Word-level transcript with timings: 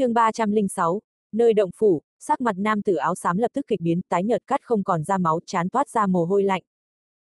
chương 0.00 0.14
306, 0.14 1.00
nơi 1.32 1.54
động 1.54 1.70
phủ, 1.76 2.02
sắc 2.18 2.40
mặt 2.40 2.58
nam 2.58 2.82
tử 2.82 2.94
áo 2.94 3.14
xám 3.14 3.38
lập 3.38 3.50
tức 3.54 3.66
kịch 3.66 3.80
biến, 3.80 4.00
tái 4.08 4.24
nhợt 4.24 4.46
cắt 4.46 4.60
không 4.62 4.84
còn 4.84 5.04
ra 5.04 5.18
máu, 5.18 5.40
chán 5.46 5.68
toát 5.68 5.88
ra 5.88 6.06
mồ 6.06 6.24
hôi 6.24 6.42
lạnh. 6.42 6.62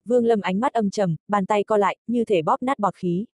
Vương 0.05 0.25
Lâm 0.25 0.41
ánh 0.41 0.59
mắt 0.59 0.73
âm 0.73 0.89
trầm, 0.89 1.15
bàn 1.27 1.45
tay 1.45 1.63
co 1.63 1.77
lại, 1.77 1.97
như 2.07 2.25
thể 2.25 2.41
bóp 2.41 2.63
nát 2.63 2.79
bọt 2.79 2.95
khí. 2.95 3.25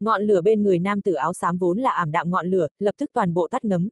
Ngọn 0.00 0.22
lửa 0.22 0.40
bên 0.40 0.62
người 0.62 0.78
nam 0.78 1.02
tử 1.02 1.12
áo 1.12 1.32
xám 1.32 1.58
vốn 1.58 1.78
là 1.78 1.90
ảm 1.90 2.12
đạm 2.12 2.30
ngọn 2.30 2.46
lửa, 2.46 2.68
lập 2.78 2.94
tức 2.98 3.10
toàn 3.12 3.34
bộ 3.34 3.48
tắt 3.48 3.64
ngấm. 3.64 3.88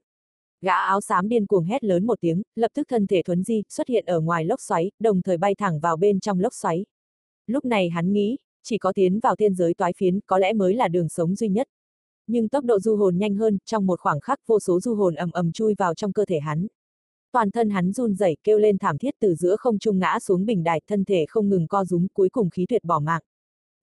Gã 0.61 0.75
áo 0.75 1.01
xám 1.01 1.29
điên 1.29 1.47
cuồng 1.47 1.65
hét 1.65 1.85
lớn 1.85 2.07
một 2.07 2.21
tiếng, 2.21 2.43
lập 2.55 2.71
tức 2.75 2.89
thân 2.89 3.07
thể 3.07 3.23
thuấn 3.23 3.45
di, 3.45 3.63
xuất 3.69 3.89
hiện 3.89 4.05
ở 4.07 4.21
ngoài 4.21 4.45
lốc 4.45 4.61
xoáy, 4.61 4.91
đồng 4.99 5.23
thời 5.23 5.37
bay 5.37 5.55
thẳng 5.55 5.81
vào 5.81 5.97
bên 5.97 6.21
trong 6.21 6.41
lốc 6.41 6.55
xoáy. 6.55 6.85
Lúc 7.47 7.65
này 7.65 7.89
hắn 7.89 8.13
nghĩ, 8.13 8.37
chỉ 8.63 8.79
có 8.79 8.93
tiến 8.93 9.21
vào 9.21 9.37
tiên 9.37 9.55
giới 9.55 9.75
toái 9.75 9.93
phiến, 9.97 10.21
có 10.27 10.39
lẽ 10.39 10.53
mới 10.53 10.75
là 10.75 10.89
đường 10.89 11.09
sống 11.09 11.35
duy 11.35 11.49
nhất. 11.49 11.69
Nhưng 12.31 12.49
tốc 12.49 12.65
độ 12.65 12.81
du 12.81 12.97
hồn 12.97 13.19
nhanh 13.19 13.35
hơn, 13.35 13.59
trong 13.65 13.87
một 13.87 14.01
khoảng 14.01 14.21
khắc 14.21 14.39
vô 14.47 14.61
số 14.61 14.81
du 14.81 14.95
hồn 14.95 15.15
ầm 15.15 15.31
ầm 15.31 15.53
chui 15.53 15.75
vào 15.79 15.95
trong 15.95 16.13
cơ 16.13 16.25
thể 16.25 16.41
hắn. 16.41 16.67
Toàn 17.33 17.51
thân 17.51 17.71
hắn 17.71 17.93
run 17.93 18.15
rẩy 18.15 18.37
kêu 18.45 18.59
lên 18.59 18.79
thảm 18.79 18.99
thiết 18.99 19.15
từ 19.21 19.35
giữa 19.35 19.57
không 19.57 19.79
trung 19.79 19.99
ngã 19.99 20.19
xuống 20.19 20.47
bình 20.47 20.63
đài, 20.63 20.81
thân 20.89 21.05
thể 21.05 21.25
không 21.29 21.49
ngừng 21.49 21.67
co 21.67 21.85
rúm, 21.85 22.07
cuối 22.15 22.29
cùng 22.29 22.51
khí 22.51 22.67
tuyệt 22.69 22.85
bỏ 22.85 23.01
mạng. 23.01 23.23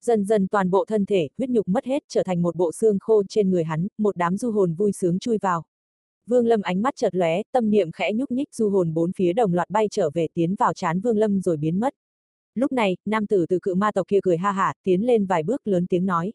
Dần 0.02 0.26
dần 0.26 0.48
toàn 0.48 0.70
bộ 0.70 0.86
thân 0.86 1.06
thể, 1.06 1.30
huyết 1.38 1.50
nhục 1.50 1.68
mất 1.68 1.86
hết 1.86 2.04
trở 2.08 2.24
thành 2.24 2.42
một 2.42 2.56
bộ 2.56 2.72
xương 2.72 2.98
khô 3.00 3.24
trên 3.30 3.50
người 3.50 3.64
hắn, 3.64 3.88
một 3.98 4.18
đám 4.18 4.38
du 4.38 4.52
hồn 4.52 4.74
vui 4.74 4.92
sướng 4.92 5.20
chui 5.20 5.38
vào. 5.38 5.64
Vương 6.26 6.46
Lâm 6.46 6.62
ánh 6.62 6.82
mắt 6.82 6.94
chợt 6.96 7.16
lóe, 7.16 7.42
tâm 7.52 7.70
niệm 7.70 7.92
khẽ 7.92 8.14
nhúc 8.14 8.32
nhích 8.32 8.54
du 8.54 8.70
hồn 8.70 8.94
bốn 8.94 9.12
phía 9.12 9.34
đồng 9.34 9.54
loạt 9.54 9.70
bay 9.70 9.88
trở 9.92 10.10
về 10.14 10.28
tiến 10.34 10.56
vào 10.56 10.74
chán 10.74 11.00
Vương 11.00 11.18
Lâm 11.18 11.42
rồi 11.42 11.58
biến 11.58 11.80
mất. 11.80 11.94
Lúc 12.56 12.72
này, 12.72 12.98
nam 13.06 13.28
tử 13.28 13.46
từ 13.50 13.60
cự 13.62 13.76
ma 13.76 13.92
tộc 13.92 14.08
kia 14.08 14.20
cười 14.24 14.38
ha 14.38 14.52
hả, 14.52 14.74
tiến 14.84 15.06
lên 15.06 15.26
vài 15.26 15.44
bước 15.44 15.68
lớn 15.68 15.86
tiếng 15.90 16.06
nói. 16.06 16.34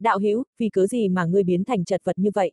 Đạo 0.00 0.18
hữu 0.18 0.44
vì 0.58 0.68
cớ 0.68 0.86
gì 0.86 1.08
mà 1.08 1.24
ngươi 1.24 1.42
biến 1.42 1.64
thành 1.64 1.84
chật 1.84 2.00
vật 2.04 2.18
như 2.18 2.30
vậy? 2.34 2.52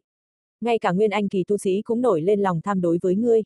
Ngay 0.62 0.80
cả 0.80 0.92
nguyên 0.92 1.10
anh 1.10 1.30
kỳ 1.30 1.44
tu 1.44 1.58
sĩ 1.58 1.82
cũng 1.82 2.02
nổi 2.02 2.22
lên 2.22 2.40
lòng 2.40 2.62
tham 2.62 2.82
đối 2.82 2.98
với 3.02 3.16
ngươi. 3.16 3.44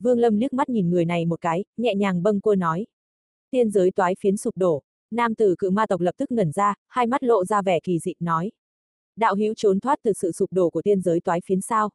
Vương 0.00 0.18
Lâm 0.18 0.36
liếc 0.36 0.52
mắt 0.52 0.68
nhìn 0.68 0.90
người 0.90 1.04
này 1.04 1.26
một 1.26 1.40
cái, 1.40 1.64
nhẹ 1.76 1.94
nhàng 1.94 2.22
bâng 2.22 2.40
quơ 2.40 2.54
nói. 2.54 2.86
Tiên 3.50 3.70
giới 3.70 3.90
toái 3.90 4.14
phiến 4.20 4.36
sụp 4.36 4.56
đổ, 4.56 4.82
nam 5.10 5.34
tử 5.34 5.54
cự 5.58 5.70
ma 5.70 5.86
tộc 5.86 6.00
lập 6.00 6.14
tức 6.16 6.30
ngẩn 6.30 6.52
ra, 6.52 6.74
hai 6.88 7.06
mắt 7.06 7.22
lộ 7.22 7.44
ra 7.44 7.62
vẻ 7.62 7.80
kỳ 7.80 7.98
dị, 7.98 8.14
nói. 8.20 8.50
Đạo 9.16 9.34
hữu 9.34 9.54
trốn 9.56 9.80
thoát 9.80 9.98
từ 10.02 10.12
sự 10.12 10.32
sụp 10.32 10.52
đổ 10.52 10.70
của 10.70 10.82
tiên 10.82 11.00
giới 11.00 11.20
toái 11.20 11.40
phiến 11.44 11.60
sao? 11.60 11.90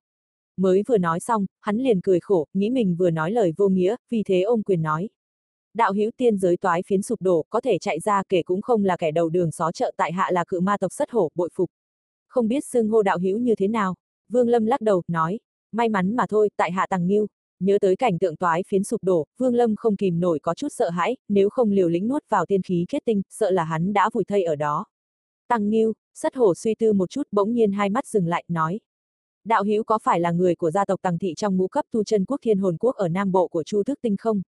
Mới 0.58 0.84
vừa 0.88 0.98
nói 0.98 1.20
xong, 1.20 1.46
hắn 1.62 1.78
liền 1.78 2.02
cười 2.02 2.20
khổ, 2.20 2.48
nghĩ 2.54 2.70
mình 2.70 2.96
vừa 2.96 3.10
nói 3.10 3.32
lời 3.32 3.54
vô 3.58 3.70
nghĩa, 3.70 3.96
vì 4.10 4.24
thế 4.26 4.42
ôm 4.42 4.64
quyền 4.64 4.82
nói. 4.82 5.10
Đạo 5.74 5.94
hữu 5.94 6.12
tiên 6.18 6.38
giới 6.38 6.58
toái 6.58 6.82
phiến 6.88 7.02
sụp 7.02 7.22
đổ, 7.22 7.46
có 7.50 7.62
thể 7.62 7.78
chạy 7.78 8.00
ra 8.00 8.24
kể 8.30 8.44
cũng 8.44 8.62
không 8.62 8.86
là 8.86 8.98
kẻ 8.98 9.12
đầu 9.12 9.30
đường 9.30 9.52
xó 9.52 9.72
chợ 9.72 9.94
tại 9.98 10.12
hạ 10.12 10.30
là 10.32 10.44
cự 10.48 10.60
ma 10.60 10.78
tộc 10.78 10.92
sất 10.94 11.12
hổ, 11.12 11.32
bội 11.36 11.50
phục. 11.54 11.70
Không 12.28 12.48
biết 12.48 12.66
xưng 12.66 12.90
hô 12.90 13.02
đạo 13.02 13.18
hữu 13.20 13.40
như 13.40 13.56
thế 13.56 13.68
nào? 13.68 13.96
Vương 14.30 14.50
Lâm 14.50 14.66
lắc 14.66 14.82
đầu, 14.82 15.04
nói, 15.08 15.40
may 15.72 15.90
mắn 15.90 16.16
mà 16.16 16.26
thôi, 16.30 16.50
tại 16.58 16.72
hạ 16.72 16.88
tàng 16.90 17.08
nghiêu. 17.08 17.28
Nhớ 17.60 17.78
tới 17.82 17.96
cảnh 17.96 18.20
tượng 18.20 18.36
toái 18.36 18.64
phiến 18.68 18.84
sụp 18.84 19.04
đổ, 19.04 19.26
Vương 19.38 19.56
Lâm 19.56 19.76
không 19.76 19.96
kìm 19.96 20.20
nổi 20.20 20.40
có 20.40 20.54
chút 20.54 20.68
sợ 20.72 20.90
hãi, 20.90 21.18
nếu 21.30 21.50
không 21.50 21.72
liều 21.72 21.90
lĩnh 21.90 22.08
nuốt 22.08 22.24
vào 22.30 22.46
tiên 22.46 22.62
khí 22.62 22.86
kết 22.90 23.04
tinh, 23.06 23.22
sợ 23.30 23.52
là 23.52 23.64
hắn 23.64 23.94
đã 23.94 24.10
vùi 24.14 24.24
thây 24.24 24.44
ở 24.44 24.56
đó. 24.56 24.86
Tăng 25.48 25.70
Nghiêu, 25.70 25.94
sất 26.14 26.36
hổ 26.36 26.56
suy 26.56 26.76
tư 26.76 26.94
một 26.94 27.10
chút 27.10 27.28
bỗng 27.32 27.54
nhiên 27.54 27.72
hai 27.72 27.90
mắt 27.90 28.08
dừng 28.08 28.28
lại, 28.28 28.44
nói. 28.48 28.80
Đạo 29.46 29.64
hữu 29.64 29.84
có 29.84 30.00
phải 30.04 30.20
là 30.20 30.32
người 30.32 30.56
của 30.56 30.72
gia 30.72 30.86
tộc 30.86 31.00
Tằng 31.02 31.18
Thị 31.18 31.34
trong 31.38 31.58
ngũ 31.58 31.68
cấp 31.68 31.86
tu 31.92 32.04
chân 32.04 32.26
quốc 32.26 32.38
thiên 32.42 32.58
hồn 32.58 32.78
quốc 32.80 32.96
ở 32.96 33.08
Nam 33.08 33.32
Bộ 33.32 33.48
của 33.48 33.64
Chu 33.64 33.84
Thức 33.84 34.00
Tinh 34.02 34.18
không? 34.18 34.42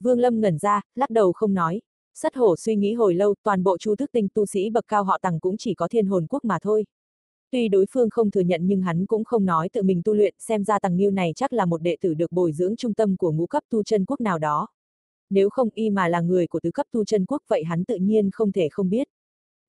Vương 0.00 0.18
Lâm 0.18 0.40
ngẩn 0.40 0.58
ra, 0.58 0.82
lắc 0.94 1.10
đầu 1.10 1.32
không 1.32 1.54
nói. 1.54 1.80
Sất 2.14 2.36
hổ 2.36 2.56
suy 2.56 2.76
nghĩ 2.76 2.94
hồi 2.94 3.14
lâu, 3.14 3.34
toàn 3.42 3.62
bộ 3.62 3.78
Chu 3.78 3.96
Thức 3.96 4.10
Tinh 4.12 4.28
tu 4.34 4.46
sĩ 4.46 4.70
bậc 4.70 4.84
cao 4.88 5.04
họ 5.04 5.18
Tằng 5.22 5.40
cũng 5.40 5.56
chỉ 5.56 5.74
có 5.74 5.88
thiên 5.88 6.06
hồn 6.06 6.26
quốc 6.30 6.44
mà 6.44 6.58
thôi. 6.62 6.84
Tuy 7.50 7.68
đối 7.68 7.86
phương 7.90 8.10
không 8.10 8.30
thừa 8.30 8.40
nhận 8.40 8.60
nhưng 8.66 8.82
hắn 8.82 9.06
cũng 9.06 9.24
không 9.24 9.44
nói 9.44 9.68
tự 9.68 9.82
mình 9.82 10.02
tu 10.04 10.14
luyện, 10.14 10.34
xem 10.38 10.64
ra 10.64 10.78
Tằng 10.78 10.96
Nghiêu 10.96 11.10
này 11.10 11.32
chắc 11.36 11.52
là 11.52 11.64
một 11.64 11.82
đệ 11.82 11.96
tử 12.00 12.14
được 12.14 12.32
bồi 12.32 12.52
dưỡng 12.52 12.76
trung 12.76 12.94
tâm 12.94 13.16
của 13.16 13.32
ngũ 13.32 13.46
cấp 13.46 13.62
tu 13.70 13.82
chân 13.82 14.04
quốc 14.04 14.20
nào 14.20 14.38
đó. 14.38 14.68
Nếu 15.30 15.50
không 15.50 15.68
y 15.74 15.90
mà 15.90 16.08
là 16.08 16.20
người 16.20 16.46
của 16.46 16.60
tứ 16.60 16.70
cấp 16.70 16.86
tu 16.92 17.04
chân 17.04 17.26
quốc 17.26 17.42
vậy 17.48 17.64
hắn 17.64 17.84
tự 17.84 17.96
nhiên 17.96 18.30
không 18.32 18.52
thể 18.52 18.68
không 18.70 18.90
biết. 18.90 19.08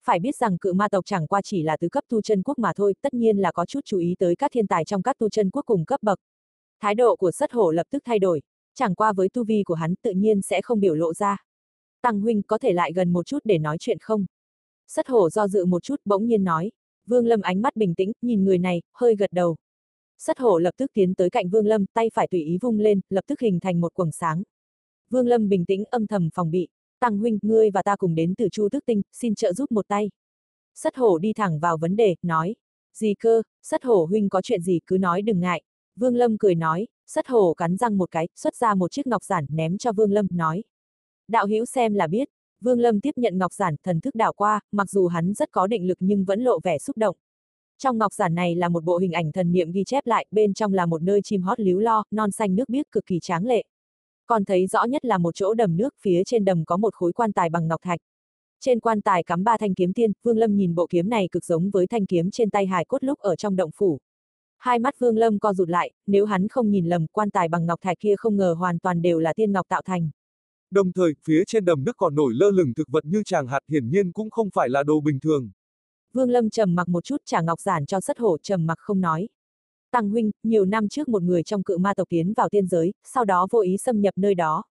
Phải 0.06 0.19
biết 0.19 0.35
rằng 0.35 0.57
cự 0.57 0.73
ma 0.73 0.90
tộc 0.90 1.06
chẳng 1.06 1.28
qua 1.28 1.41
chỉ 1.44 1.63
là 1.63 1.78
tứ 1.78 1.90
cấp 1.90 2.03
tu 2.09 2.22
chân 2.22 2.44
quốc 2.44 2.59
mà 2.59 2.73
thôi, 2.75 2.94
tất 3.01 3.13
nhiên 3.13 3.38
là 3.38 3.51
có 3.51 3.66
chút 3.66 3.79
chú 3.85 3.97
ý 3.97 4.16
tới 4.19 4.35
các 4.35 4.51
thiên 4.51 4.67
tài 4.67 4.85
trong 4.85 5.01
các 5.01 5.17
tu 5.17 5.29
chân 5.29 5.50
quốc 5.50 5.66
cùng 5.66 5.85
cấp 5.85 6.03
bậc. 6.03 6.19
Thái 6.81 6.96
độ 6.96 7.16
của 7.16 7.31
sất 7.31 7.51
hổ 7.51 7.72
lập 7.72 7.88
tức 7.91 8.03
thay 8.06 8.19
đổi, 8.19 8.41
chẳng 8.79 8.95
qua 8.95 9.13
với 9.13 9.29
tu 9.29 9.44
vi 9.44 9.63
của 9.63 9.73
hắn 9.73 9.95
tự 10.01 10.12
nhiên 10.12 10.41
sẽ 10.41 10.62
không 10.62 10.79
biểu 10.79 10.95
lộ 10.95 11.13
ra. 11.13 11.38
Tăng 12.01 12.22
huynh 12.22 12.41
có 12.41 12.57
thể 12.57 12.73
lại 12.73 12.94
gần 12.94 13.13
một 13.13 13.25
chút 13.25 13.40
để 13.44 13.57
nói 13.57 13.78
chuyện 13.79 13.97
không? 14.01 14.25
Sất 14.88 15.07
hổ 15.07 15.29
do 15.29 15.47
dự 15.47 15.66
một 15.66 15.84
chút 15.84 16.01
bỗng 16.06 16.25
nhiên 16.25 16.44
nói. 16.44 16.72
Vương 17.06 17.25
Lâm 17.25 17.41
ánh 17.41 17.62
mắt 17.62 17.75
bình 17.75 17.95
tĩnh, 17.95 18.12
nhìn 18.22 18.44
người 18.44 18.57
này, 18.57 18.81
hơi 18.94 19.16
gật 19.16 19.31
đầu. 19.31 19.56
Sất 20.17 20.40
hổ 20.40 20.57
lập 20.57 20.73
tức 20.78 20.91
tiến 20.94 21.16
tới 21.16 21.29
cạnh 21.29 21.50
Vương 21.50 21.66
Lâm, 21.66 21.85
tay 21.94 22.09
phải 22.13 22.28
tùy 22.28 22.44
ý 22.44 22.57
vung 22.62 22.79
lên, 22.79 23.01
lập 23.09 23.23
tức 23.28 23.40
hình 23.40 23.59
thành 23.59 23.81
một 23.81 23.94
quầng 23.94 24.12
sáng. 24.12 24.44
Vương 25.09 25.28
Lâm 25.28 25.50
bình 25.50 25.66
tĩnh 25.66 25.84
âm 25.85 26.07
thầm 26.07 26.29
phòng 26.34 26.51
bị. 26.51 26.67
Tăng 27.00 27.17
huynh, 27.17 27.40
ngươi 27.41 27.72
và 27.72 27.84
ta 27.84 27.96
cùng 27.96 28.16
đến 28.16 28.35
từ 28.38 28.50
Chu 28.51 28.69
Tước 28.72 28.85
Tinh, 28.85 29.01
xin 29.11 29.35
trợ 29.35 29.53
giúp 29.53 29.72
một 29.72 29.88
tay. 29.88 30.09
Sất 30.75 30.96
hổ 30.96 31.17
đi 31.17 31.34
thẳng 31.34 31.59
vào 31.59 31.78
vấn 31.78 31.96
đề, 31.96 32.16
nói. 32.22 32.56
Gì 32.94 33.13
cơ, 33.19 33.41
sất 33.63 33.84
hổ 33.84 34.06
huynh 34.06 34.29
có 34.29 34.41
chuyện 34.41 34.61
gì 34.61 34.79
cứ 34.88 34.97
nói 34.97 35.22
đừng 35.22 35.40
ngại. 35.40 35.63
Vương 35.99 36.15
Lâm 36.15 36.37
cười 36.37 36.55
nói, 36.55 36.87
sất 37.07 37.27
hổ 37.27 37.53
cắn 37.53 37.77
răng 37.77 37.97
một 37.97 38.11
cái, 38.11 38.27
xuất 38.35 38.55
ra 38.55 38.75
một 38.75 38.91
chiếc 38.91 39.07
ngọc 39.07 39.23
giản 39.23 39.45
ném 39.49 39.77
cho 39.77 39.91
Vương 39.91 40.11
Lâm, 40.11 40.27
nói. 40.31 40.63
Đạo 41.27 41.47
hữu 41.47 41.65
xem 41.65 41.93
là 41.93 42.07
biết. 42.07 42.29
Vương 42.61 42.79
Lâm 42.79 43.01
tiếp 43.01 43.11
nhận 43.15 43.37
ngọc 43.37 43.53
giản, 43.53 43.75
thần 43.83 44.01
thức 44.01 44.15
đảo 44.15 44.33
qua, 44.33 44.59
mặc 44.71 44.89
dù 44.89 45.07
hắn 45.07 45.33
rất 45.33 45.51
có 45.51 45.67
định 45.67 45.87
lực 45.87 45.97
nhưng 46.01 46.25
vẫn 46.25 46.41
lộ 46.41 46.59
vẻ 46.63 46.77
xúc 46.77 46.97
động. 46.97 47.15
Trong 47.77 47.97
ngọc 47.97 48.13
giản 48.13 48.35
này 48.35 48.55
là 48.55 48.69
một 48.69 48.83
bộ 48.83 48.97
hình 48.97 49.11
ảnh 49.11 49.31
thần 49.31 49.51
niệm 49.51 49.71
ghi 49.71 49.83
chép 49.83 50.07
lại, 50.07 50.25
bên 50.31 50.53
trong 50.53 50.73
là 50.73 50.85
một 50.85 51.01
nơi 51.01 51.21
chim 51.23 51.41
hót 51.41 51.59
líu 51.59 51.79
lo, 51.79 52.03
non 52.11 52.31
xanh 52.31 52.55
nước 52.55 52.69
biếc 52.69 52.91
cực 52.91 53.05
kỳ 53.05 53.19
tráng 53.21 53.45
lệ. 53.45 53.63
Còn 54.25 54.45
thấy 54.45 54.67
rõ 54.67 54.83
nhất 54.83 55.05
là 55.05 55.17
một 55.17 55.35
chỗ 55.35 55.53
đầm 55.53 55.77
nước, 55.77 55.93
phía 56.01 56.23
trên 56.25 56.45
đầm 56.45 56.66
có 56.66 56.77
một 56.77 56.93
khối 56.93 57.13
quan 57.13 57.33
tài 57.33 57.49
bằng 57.49 57.67
ngọc 57.67 57.81
thạch. 57.81 57.99
Trên 58.59 58.79
quan 58.79 59.01
tài 59.01 59.23
cắm 59.23 59.43
ba 59.43 59.57
thanh 59.57 59.73
kiếm 59.73 59.93
tiên, 59.93 60.11
Vương 60.23 60.37
Lâm 60.37 60.55
nhìn 60.55 60.75
bộ 60.75 60.87
kiếm 60.89 61.09
này 61.09 61.27
cực 61.31 61.45
giống 61.45 61.69
với 61.69 61.87
thanh 61.87 62.05
kiếm 62.05 62.31
trên 62.31 62.49
tay 62.49 62.66
hài 62.66 62.85
cốt 62.85 63.03
lúc 63.03 63.19
ở 63.19 63.35
trong 63.35 63.55
động 63.55 63.71
phủ. 63.75 63.99
Hai 64.59 64.80
mắt 64.80 65.00
Vương 65.00 65.18
Lâm 65.18 65.40
co 65.40 65.53
rụt 65.53 65.70
lại, 65.70 65.92
nếu 66.08 66.25
hắn 66.25 66.47
không 66.47 66.70
nhìn 66.72 66.86
lầm, 66.86 67.06
quan 67.12 67.30
tài 67.30 67.47
bằng 67.47 67.66
ngọc 67.66 67.80
thạch 67.81 68.00
kia 68.00 68.16
không 68.18 68.38
ngờ 68.38 68.56
hoàn 68.59 68.80
toàn 68.80 69.02
đều 69.02 69.20
là 69.20 69.34
tiên 69.34 69.52
ngọc 69.52 69.68
tạo 69.70 69.81
thành. 69.86 70.09
Đồng 70.72 70.92
thời, 70.92 71.14
phía 71.25 71.44
trên 71.47 71.66
đầm 71.66 71.84
nước 71.84 71.97
còn 71.97 72.16
nổi 72.16 72.34
lơ 72.36 72.52
lửng 72.52 72.74
thực 72.74 72.88
vật 72.92 73.06
như 73.06 73.24
tràng 73.25 73.47
hạt 73.47 73.59
hiển 73.72 73.90
nhiên 73.90 74.12
cũng 74.12 74.30
không 74.30 74.50
phải 74.53 74.70
là 74.70 74.84
đồ 74.84 75.02
bình 75.02 75.20
thường. 75.20 75.50
Vương 76.14 76.30
Lâm 76.30 76.50
trầm 76.50 76.75
mặc 76.75 76.90
một 76.90 77.03
chút 77.03 77.18
trả 77.25 77.42
ngọc 77.42 77.59
giản 77.59 77.86
cho 77.86 78.02
sất 78.02 78.20
hổ 78.20 78.38
trầm 78.38 78.66
mặc 78.66 78.78
không 78.80 79.02
nói. 79.02 79.30
Tăng 79.92 80.09
huynh, 80.09 80.31
nhiều 80.44 80.66
năm 80.66 80.90
trước 80.90 81.09
một 81.09 81.24
người 81.24 81.44
trong 81.44 81.64
cự 81.64 81.78
ma 81.78 81.94
tộc 81.94 82.08
tiến 82.09 82.34
vào 82.34 82.50
tiên 82.50 82.68
giới, 82.68 82.94
sau 83.03 83.26
đó 83.26 83.47
vô 83.52 83.62
ý 83.62 83.78
xâm 83.78 84.02
nhập 84.02 84.14
nơi 84.18 84.36
đó. 84.36 84.64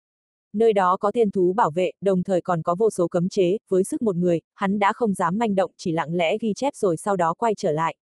Nơi 0.52 0.72
đó 0.72 0.96
có 0.96 1.12
tiên 1.12 1.30
thú 1.30 1.52
bảo 1.52 1.70
vệ, 1.70 1.90
đồng 2.00 2.22
thời 2.22 2.40
còn 2.40 2.62
có 2.62 2.74
vô 2.74 2.90
số 2.90 3.08
cấm 3.08 3.28
chế, 3.28 3.58
với 3.68 3.84
sức 3.84 4.02
một 4.02 4.16
người, 4.16 4.40
hắn 4.54 4.78
đã 4.78 4.92
không 4.92 5.14
dám 5.14 5.38
manh 5.38 5.54
động, 5.54 5.70
chỉ 5.76 5.92
lặng 5.92 6.14
lẽ 6.14 6.38
ghi 6.38 6.52
chép 6.56 6.74
rồi 6.76 6.96
sau 6.96 7.16
đó 7.16 7.34
quay 7.34 7.54
trở 7.56 7.72
lại. 7.72 7.96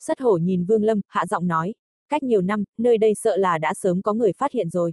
Sất 0.00 0.20
hổ 0.20 0.36
nhìn 0.36 0.64
Vương 0.64 0.84
Lâm, 0.84 1.00
hạ 1.08 1.26
giọng 1.26 1.46
nói, 1.46 1.74
cách 2.08 2.22
nhiều 2.22 2.40
năm, 2.40 2.64
nơi 2.78 2.98
đây 2.98 3.14
sợ 3.14 3.36
là 3.36 3.58
đã 3.58 3.74
sớm 3.74 4.02
có 4.02 4.12
người 4.12 4.32
phát 4.32 4.52
hiện 4.52 4.68
rồi. 4.68 4.92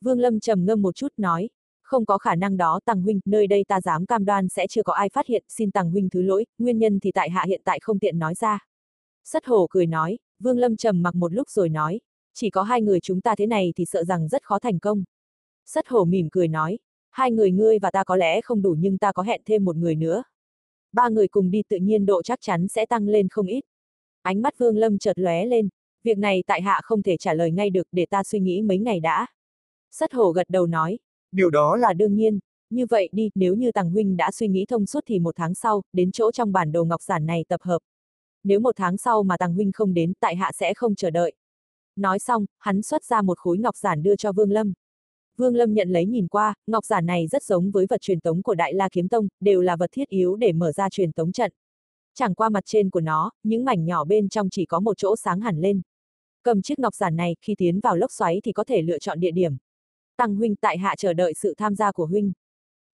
Vương 0.00 0.20
Lâm 0.20 0.40
trầm 0.40 0.64
ngâm 0.64 0.82
một 0.82 0.94
chút 0.94 1.12
nói, 1.16 1.48
không 1.82 2.06
có 2.06 2.18
khả 2.18 2.34
năng 2.34 2.56
đó 2.56 2.80
Tăng 2.84 3.02
Huynh, 3.02 3.20
nơi 3.24 3.46
đây 3.46 3.64
ta 3.68 3.80
dám 3.80 4.06
cam 4.06 4.24
đoan 4.24 4.48
sẽ 4.48 4.66
chưa 4.66 4.82
có 4.82 4.92
ai 4.92 5.08
phát 5.08 5.26
hiện, 5.26 5.44
xin 5.48 5.70
Tăng 5.70 5.90
Huynh 5.90 6.08
thứ 6.10 6.22
lỗi, 6.22 6.46
nguyên 6.58 6.78
nhân 6.78 7.00
thì 7.00 7.12
tại 7.12 7.30
hạ 7.30 7.44
hiện 7.46 7.60
tại 7.64 7.78
không 7.82 7.98
tiện 7.98 8.18
nói 8.18 8.34
ra. 8.34 8.58
Sất 9.24 9.46
hổ 9.46 9.66
cười 9.70 9.86
nói, 9.86 10.18
Vương 10.38 10.58
Lâm 10.58 10.76
trầm 10.76 11.02
mặc 11.02 11.14
một 11.14 11.32
lúc 11.32 11.50
rồi 11.50 11.68
nói, 11.68 12.00
chỉ 12.34 12.50
có 12.50 12.62
hai 12.62 12.82
người 12.82 13.00
chúng 13.00 13.20
ta 13.20 13.34
thế 13.34 13.46
này 13.46 13.72
thì 13.76 13.84
sợ 13.84 14.04
rằng 14.04 14.28
rất 14.28 14.42
khó 14.42 14.58
thành 14.58 14.78
công. 14.78 15.04
Sất 15.66 15.88
hổ 15.88 16.04
mỉm 16.04 16.28
cười 16.32 16.48
nói, 16.48 16.78
hai 17.10 17.30
người 17.32 17.52
ngươi 17.52 17.78
và 17.78 17.90
ta 17.90 18.04
có 18.04 18.16
lẽ 18.16 18.40
không 18.40 18.62
đủ 18.62 18.74
nhưng 18.78 18.98
ta 18.98 19.12
có 19.12 19.22
hẹn 19.22 19.40
thêm 19.44 19.64
một 19.64 19.76
người 19.76 19.94
nữa. 19.94 20.22
Ba 20.92 21.08
người 21.08 21.28
cùng 21.28 21.50
đi 21.50 21.62
tự 21.68 21.76
nhiên 21.76 22.06
độ 22.06 22.22
chắc 22.22 22.38
chắn 22.42 22.68
sẽ 22.68 22.86
tăng 22.86 23.08
lên 23.08 23.28
không 23.28 23.46
ít. 23.46 23.60
Ánh 24.22 24.42
mắt 24.42 24.58
Vương 24.58 24.76
Lâm 24.76 24.98
chợt 24.98 25.18
lóe 25.18 25.44
lên, 25.46 25.68
việc 26.02 26.18
này 26.18 26.42
tại 26.46 26.62
hạ 26.62 26.80
không 26.82 27.02
thể 27.02 27.16
trả 27.16 27.34
lời 27.34 27.50
ngay 27.50 27.70
được 27.70 27.88
để 27.92 28.06
ta 28.06 28.22
suy 28.22 28.40
nghĩ 28.40 28.62
mấy 28.62 28.78
ngày 28.78 29.00
đã. 29.00 29.26
Sất 29.90 30.12
hổ 30.12 30.32
gật 30.32 30.50
đầu 30.50 30.66
nói, 30.66 30.98
Điều 31.32 31.50
đó 31.50 31.76
là 31.76 31.92
đương 31.92 32.14
nhiên, 32.14 32.38
như 32.70 32.86
vậy 32.86 33.08
đi, 33.12 33.30
nếu 33.34 33.54
như 33.54 33.72
Tàng 33.72 33.90
Huynh 33.90 34.16
đã 34.16 34.30
suy 34.30 34.48
nghĩ 34.48 34.66
thông 34.66 34.86
suốt 34.86 35.00
thì 35.06 35.18
một 35.18 35.36
tháng 35.36 35.54
sau, 35.54 35.82
đến 35.92 36.12
chỗ 36.12 36.32
trong 36.32 36.52
bản 36.52 36.72
đồ 36.72 36.84
ngọc 36.84 37.02
giản 37.02 37.26
này 37.26 37.44
tập 37.48 37.60
hợp. 37.62 37.78
Nếu 38.44 38.60
một 38.60 38.76
tháng 38.76 38.96
sau 38.96 39.22
mà 39.22 39.36
Tàng 39.36 39.54
Huynh 39.54 39.72
không 39.72 39.94
đến, 39.94 40.12
tại 40.20 40.36
hạ 40.36 40.50
sẽ 40.54 40.74
không 40.74 40.94
chờ 40.94 41.10
đợi. 41.10 41.32
Nói 41.96 42.18
xong, 42.18 42.46
hắn 42.58 42.82
xuất 42.82 43.04
ra 43.04 43.22
một 43.22 43.38
khối 43.38 43.58
ngọc 43.58 43.76
giản 43.76 44.02
đưa 44.02 44.16
cho 44.16 44.32
Vương 44.32 44.50
Lâm. 44.50 44.72
Vương 45.36 45.56
Lâm 45.56 45.74
nhận 45.74 45.88
lấy 45.88 46.06
nhìn 46.06 46.28
qua, 46.28 46.54
ngọc 46.66 46.84
giản 46.84 47.06
này 47.06 47.26
rất 47.26 47.42
giống 47.42 47.70
với 47.70 47.86
vật 47.90 48.00
truyền 48.00 48.20
tống 48.20 48.42
của 48.42 48.54
Đại 48.54 48.74
La 48.74 48.88
Kiếm 48.92 49.08
Tông, 49.08 49.28
đều 49.40 49.60
là 49.60 49.76
vật 49.76 49.90
thiết 49.92 50.08
yếu 50.08 50.36
để 50.36 50.52
mở 50.52 50.72
ra 50.72 50.88
truyền 50.90 51.12
tống 51.12 51.32
trận. 51.32 51.52
Chẳng 52.20 52.34
qua 52.34 52.48
mặt 52.48 52.64
trên 52.66 52.90
của 52.90 53.00
nó, 53.00 53.30
những 53.42 53.64
mảnh 53.64 53.84
nhỏ 53.84 54.04
bên 54.04 54.28
trong 54.28 54.50
chỉ 54.50 54.66
có 54.66 54.80
một 54.80 54.98
chỗ 54.98 55.16
sáng 55.16 55.40
hẳn 55.40 55.60
lên. 55.60 55.80
Cầm 56.42 56.62
chiếc 56.62 56.78
ngọc 56.78 56.94
giản 56.94 57.16
này, 57.16 57.36
khi 57.40 57.54
tiến 57.58 57.80
vào 57.80 57.96
lốc 57.96 58.12
xoáy 58.12 58.40
thì 58.44 58.52
có 58.52 58.64
thể 58.64 58.82
lựa 58.82 58.98
chọn 58.98 59.20
địa 59.20 59.30
điểm. 59.30 59.56
Tăng 60.16 60.36
huynh 60.36 60.56
tại 60.56 60.78
hạ 60.78 60.94
chờ 60.98 61.12
đợi 61.12 61.34
sự 61.34 61.54
tham 61.58 61.74
gia 61.74 61.92
của 61.92 62.06
huynh. 62.06 62.32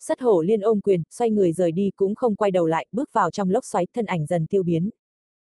Sất 0.01 0.21
hổ 0.21 0.43
liên 0.43 0.61
ôm 0.61 0.81
quyền, 0.81 1.03
xoay 1.11 1.31
người 1.31 1.53
rời 1.53 1.73
đi 1.73 1.91
cũng 1.97 2.15
không 2.15 2.37
quay 2.37 2.51
đầu 2.51 2.67
lại, 2.67 2.87
bước 2.93 3.13
vào 3.13 3.31
trong 3.31 3.51
lốc 3.51 3.65
xoáy 3.65 3.87
thân 3.95 4.07
ảnh 4.07 4.27
dần 4.27 4.47
tiêu 4.47 4.63
biến. 4.63 4.91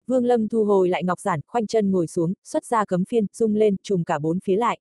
Vương 0.07 0.25
Lâm 0.25 0.49
thu 0.49 0.65
hồi 0.65 0.89
lại 0.89 1.05
ngọc 1.05 1.21
giản, 1.21 1.41
khoanh 1.47 1.67
chân 1.67 1.91
ngồi 1.91 2.07
xuống, 2.07 2.33
xuất 2.45 2.65
ra 2.65 2.85
cấm 2.85 3.05
phiên, 3.05 3.27
rung 3.33 3.55
lên, 3.55 3.77
trùm 3.83 4.05
cả 4.05 4.19
bốn 4.19 4.41
phía 4.41 4.57
lại. 4.57 4.79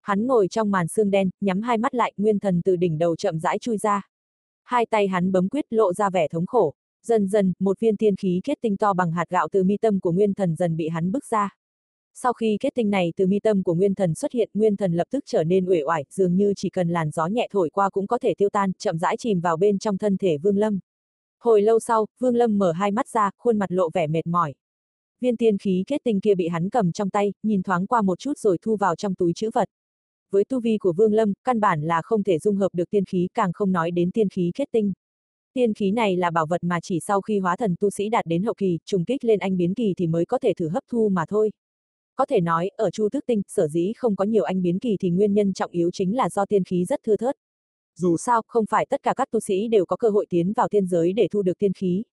Hắn 0.00 0.26
ngồi 0.26 0.48
trong 0.48 0.70
màn 0.70 0.88
xương 0.88 1.10
đen, 1.10 1.30
nhắm 1.40 1.62
hai 1.62 1.78
mắt 1.78 1.94
lại, 1.94 2.12
nguyên 2.16 2.38
thần 2.38 2.62
từ 2.64 2.76
đỉnh 2.76 2.98
đầu 2.98 3.16
chậm 3.16 3.38
rãi 3.38 3.58
chui 3.58 3.78
ra. 3.78 4.08
Hai 4.64 4.86
tay 4.86 5.08
hắn 5.08 5.32
bấm 5.32 5.48
quyết 5.48 5.64
lộ 5.70 5.92
ra 5.92 6.10
vẻ 6.10 6.28
thống 6.28 6.46
khổ. 6.46 6.74
Dần 7.06 7.28
dần, 7.28 7.52
một 7.58 7.80
viên 7.80 7.96
tiên 7.96 8.16
khí 8.16 8.40
kết 8.44 8.58
tinh 8.60 8.76
to 8.76 8.92
bằng 8.92 9.12
hạt 9.12 9.28
gạo 9.28 9.48
từ 9.52 9.64
mi 9.64 9.76
tâm 9.76 10.00
của 10.00 10.12
nguyên 10.12 10.34
thần 10.34 10.56
dần 10.56 10.76
bị 10.76 10.88
hắn 10.88 11.12
bức 11.12 11.24
ra. 11.24 11.56
Sau 12.14 12.32
khi 12.32 12.56
kết 12.60 12.74
tinh 12.74 12.90
này 12.90 13.12
từ 13.16 13.26
mi 13.26 13.40
tâm 13.40 13.62
của 13.62 13.74
nguyên 13.74 13.94
thần 13.94 14.14
xuất 14.14 14.32
hiện, 14.32 14.50
nguyên 14.54 14.76
thần 14.76 14.92
lập 14.92 15.06
tức 15.10 15.24
trở 15.26 15.44
nên 15.44 15.66
uể 15.66 15.82
oải, 15.82 16.04
dường 16.10 16.36
như 16.36 16.52
chỉ 16.56 16.70
cần 16.70 16.88
làn 16.88 17.10
gió 17.10 17.26
nhẹ 17.26 17.48
thổi 17.52 17.70
qua 17.70 17.90
cũng 17.90 18.06
có 18.06 18.18
thể 18.18 18.34
tiêu 18.34 18.48
tan, 18.48 18.72
chậm 18.78 18.98
rãi 18.98 19.16
chìm 19.16 19.40
vào 19.40 19.56
bên 19.56 19.78
trong 19.78 19.98
thân 19.98 20.16
thể 20.16 20.38
Vương 20.38 20.58
Lâm. 20.58 20.78
Hồi 21.40 21.62
lâu 21.62 21.80
sau, 21.80 22.06
Vương 22.18 22.36
Lâm 22.36 22.58
mở 22.58 22.72
hai 22.72 22.90
mắt 22.90 23.08
ra, 23.08 23.30
khuôn 23.38 23.58
mặt 23.58 23.72
lộ 23.72 23.90
vẻ 23.94 24.06
mệt 24.06 24.26
mỏi. 24.26 24.54
Viên 25.20 25.36
tiên 25.36 25.58
khí 25.58 25.84
kết 25.86 26.00
tinh 26.04 26.20
kia 26.20 26.34
bị 26.34 26.48
hắn 26.48 26.70
cầm 26.70 26.92
trong 26.92 27.10
tay, 27.10 27.32
nhìn 27.42 27.62
thoáng 27.62 27.86
qua 27.86 28.02
một 28.02 28.18
chút 28.18 28.38
rồi 28.38 28.58
thu 28.62 28.76
vào 28.76 28.96
trong 28.96 29.14
túi 29.14 29.32
chữ 29.32 29.50
vật. 29.54 29.68
Với 30.30 30.44
tu 30.44 30.60
vi 30.60 30.78
của 30.78 30.92
Vương 30.92 31.12
Lâm, 31.12 31.32
căn 31.44 31.60
bản 31.60 31.82
là 31.82 32.02
không 32.04 32.22
thể 32.22 32.38
dung 32.38 32.56
hợp 32.56 32.68
được 32.72 32.90
tiên 32.90 33.04
khí, 33.04 33.28
càng 33.34 33.52
không 33.52 33.72
nói 33.72 33.90
đến 33.90 34.10
tiên 34.10 34.28
khí 34.28 34.50
kết 34.54 34.68
tinh. 34.72 34.92
Tiên 35.56 35.74
khí 35.74 35.90
này 35.90 36.16
là 36.16 36.30
bảo 36.30 36.46
vật 36.46 36.64
mà 36.64 36.80
chỉ 36.80 37.00
sau 37.00 37.20
khi 37.20 37.38
hóa 37.38 37.56
thần 37.56 37.74
tu 37.80 37.90
sĩ 37.90 38.08
đạt 38.08 38.26
đến 38.26 38.42
hậu 38.42 38.54
kỳ, 38.54 38.78
trùng 38.84 39.04
kích 39.04 39.24
lên 39.24 39.38
anh 39.38 39.56
biến 39.56 39.74
kỳ 39.74 39.94
thì 39.96 40.06
mới 40.06 40.24
có 40.24 40.38
thể 40.38 40.54
thử 40.54 40.68
hấp 40.68 40.84
thu 40.88 41.08
mà 41.08 41.24
thôi. 41.28 41.52
Có 42.16 42.26
thể 42.26 42.40
nói, 42.40 42.68
ở 42.76 42.90
Chu 42.90 43.08
Thức 43.08 43.24
Tinh, 43.26 43.42
sở 43.48 43.68
dĩ 43.68 43.92
không 43.96 44.16
có 44.16 44.24
nhiều 44.24 44.44
anh 44.44 44.62
biến 44.62 44.78
kỳ 44.78 44.96
thì 45.00 45.10
nguyên 45.10 45.34
nhân 45.34 45.52
trọng 45.52 45.70
yếu 45.70 45.90
chính 45.90 46.16
là 46.16 46.28
do 46.28 46.46
tiên 46.46 46.64
khí 46.64 46.84
rất 46.84 47.00
thưa 47.04 47.16
thớt. 47.16 47.36
Dù 47.96 48.16
sao, 48.16 48.42
không 48.46 48.66
phải 48.66 48.86
tất 48.86 49.02
cả 49.02 49.14
các 49.16 49.30
tu 49.30 49.40
sĩ 49.40 49.68
đều 49.68 49.86
có 49.86 49.96
cơ 49.96 50.08
hội 50.08 50.26
tiến 50.28 50.52
vào 50.52 50.68
tiên 50.68 50.86
giới 50.86 51.12
để 51.12 51.28
thu 51.30 51.42
được 51.42 51.58
tiên 51.58 51.72
khí. 51.72 52.04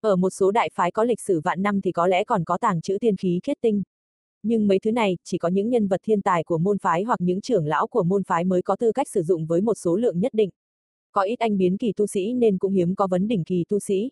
Ở 0.00 0.16
một 0.16 0.30
số 0.30 0.50
đại 0.50 0.70
phái 0.74 0.90
có 0.90 1.04
lịch 1.04 1.20
sử 1.20 1.40
vạn 1.44 1.62
năm 1.62 1.80
thì 1.80 1.92
có 1.92 2.06
lẽ 2.06 2.24
còn 2.24 2.44
có 2.44 2.58
tàng 2.58 2.80
trữ 2.80 2.98
tiên 3.00 3.16
khí 3.16 3.40
kết 3.42 3.58
tinh. 3.60 3.82
Nhưng 4.42 4.66
mấy 4.66 4.78
thứ 4.78 4.92
này, 4.92 5.16
chỉ 5.24 5.38
có 5.38 5.48
những 5.48 5.68
nhân 5.68 5.88
vật 5.88 6.00
thiên 6.04 6.22
tài 6.22 6.44
của 6.44 6.58
môn 6.58 6.78
phái 6.78 7.02
hoặc 7.02 7.20
những 7.20 7.40
trưởng 7.40 7.66
lão 7.66 7.86
của 7.86 8.02
môn 8.02 8.24
phái 8.24 8.44
mới 8.44 8.62
có 8.62 8.76
tư 8.76 8.92
cách 8.92 9.08
sử 9.08 9.22
dụng 9.22 9.46
với 9.46 9.60
một 9.60 9.74
số 9.74 9.96
lượng 9.96 10.20
nhất 10.20 10.34
định. 10.34 10.50
Có 11.12 11.22
ít 11.22 11.38
anh 11.38 11.58
biến 11.58 11.76
kỳ 11.76 11.92
tu 11.96 12.06
sĩ 12.06 12.32
nên 12.32 12.58
cũng 12.58 12.72
hiếm 12.72 12.94
có 12.94 13.06
vấn 13.06 13.28
đỉnh 13.28 13.44
kỳ 13.44 13.64
tu 13.68 13.78
sĩ. 13.78 14.10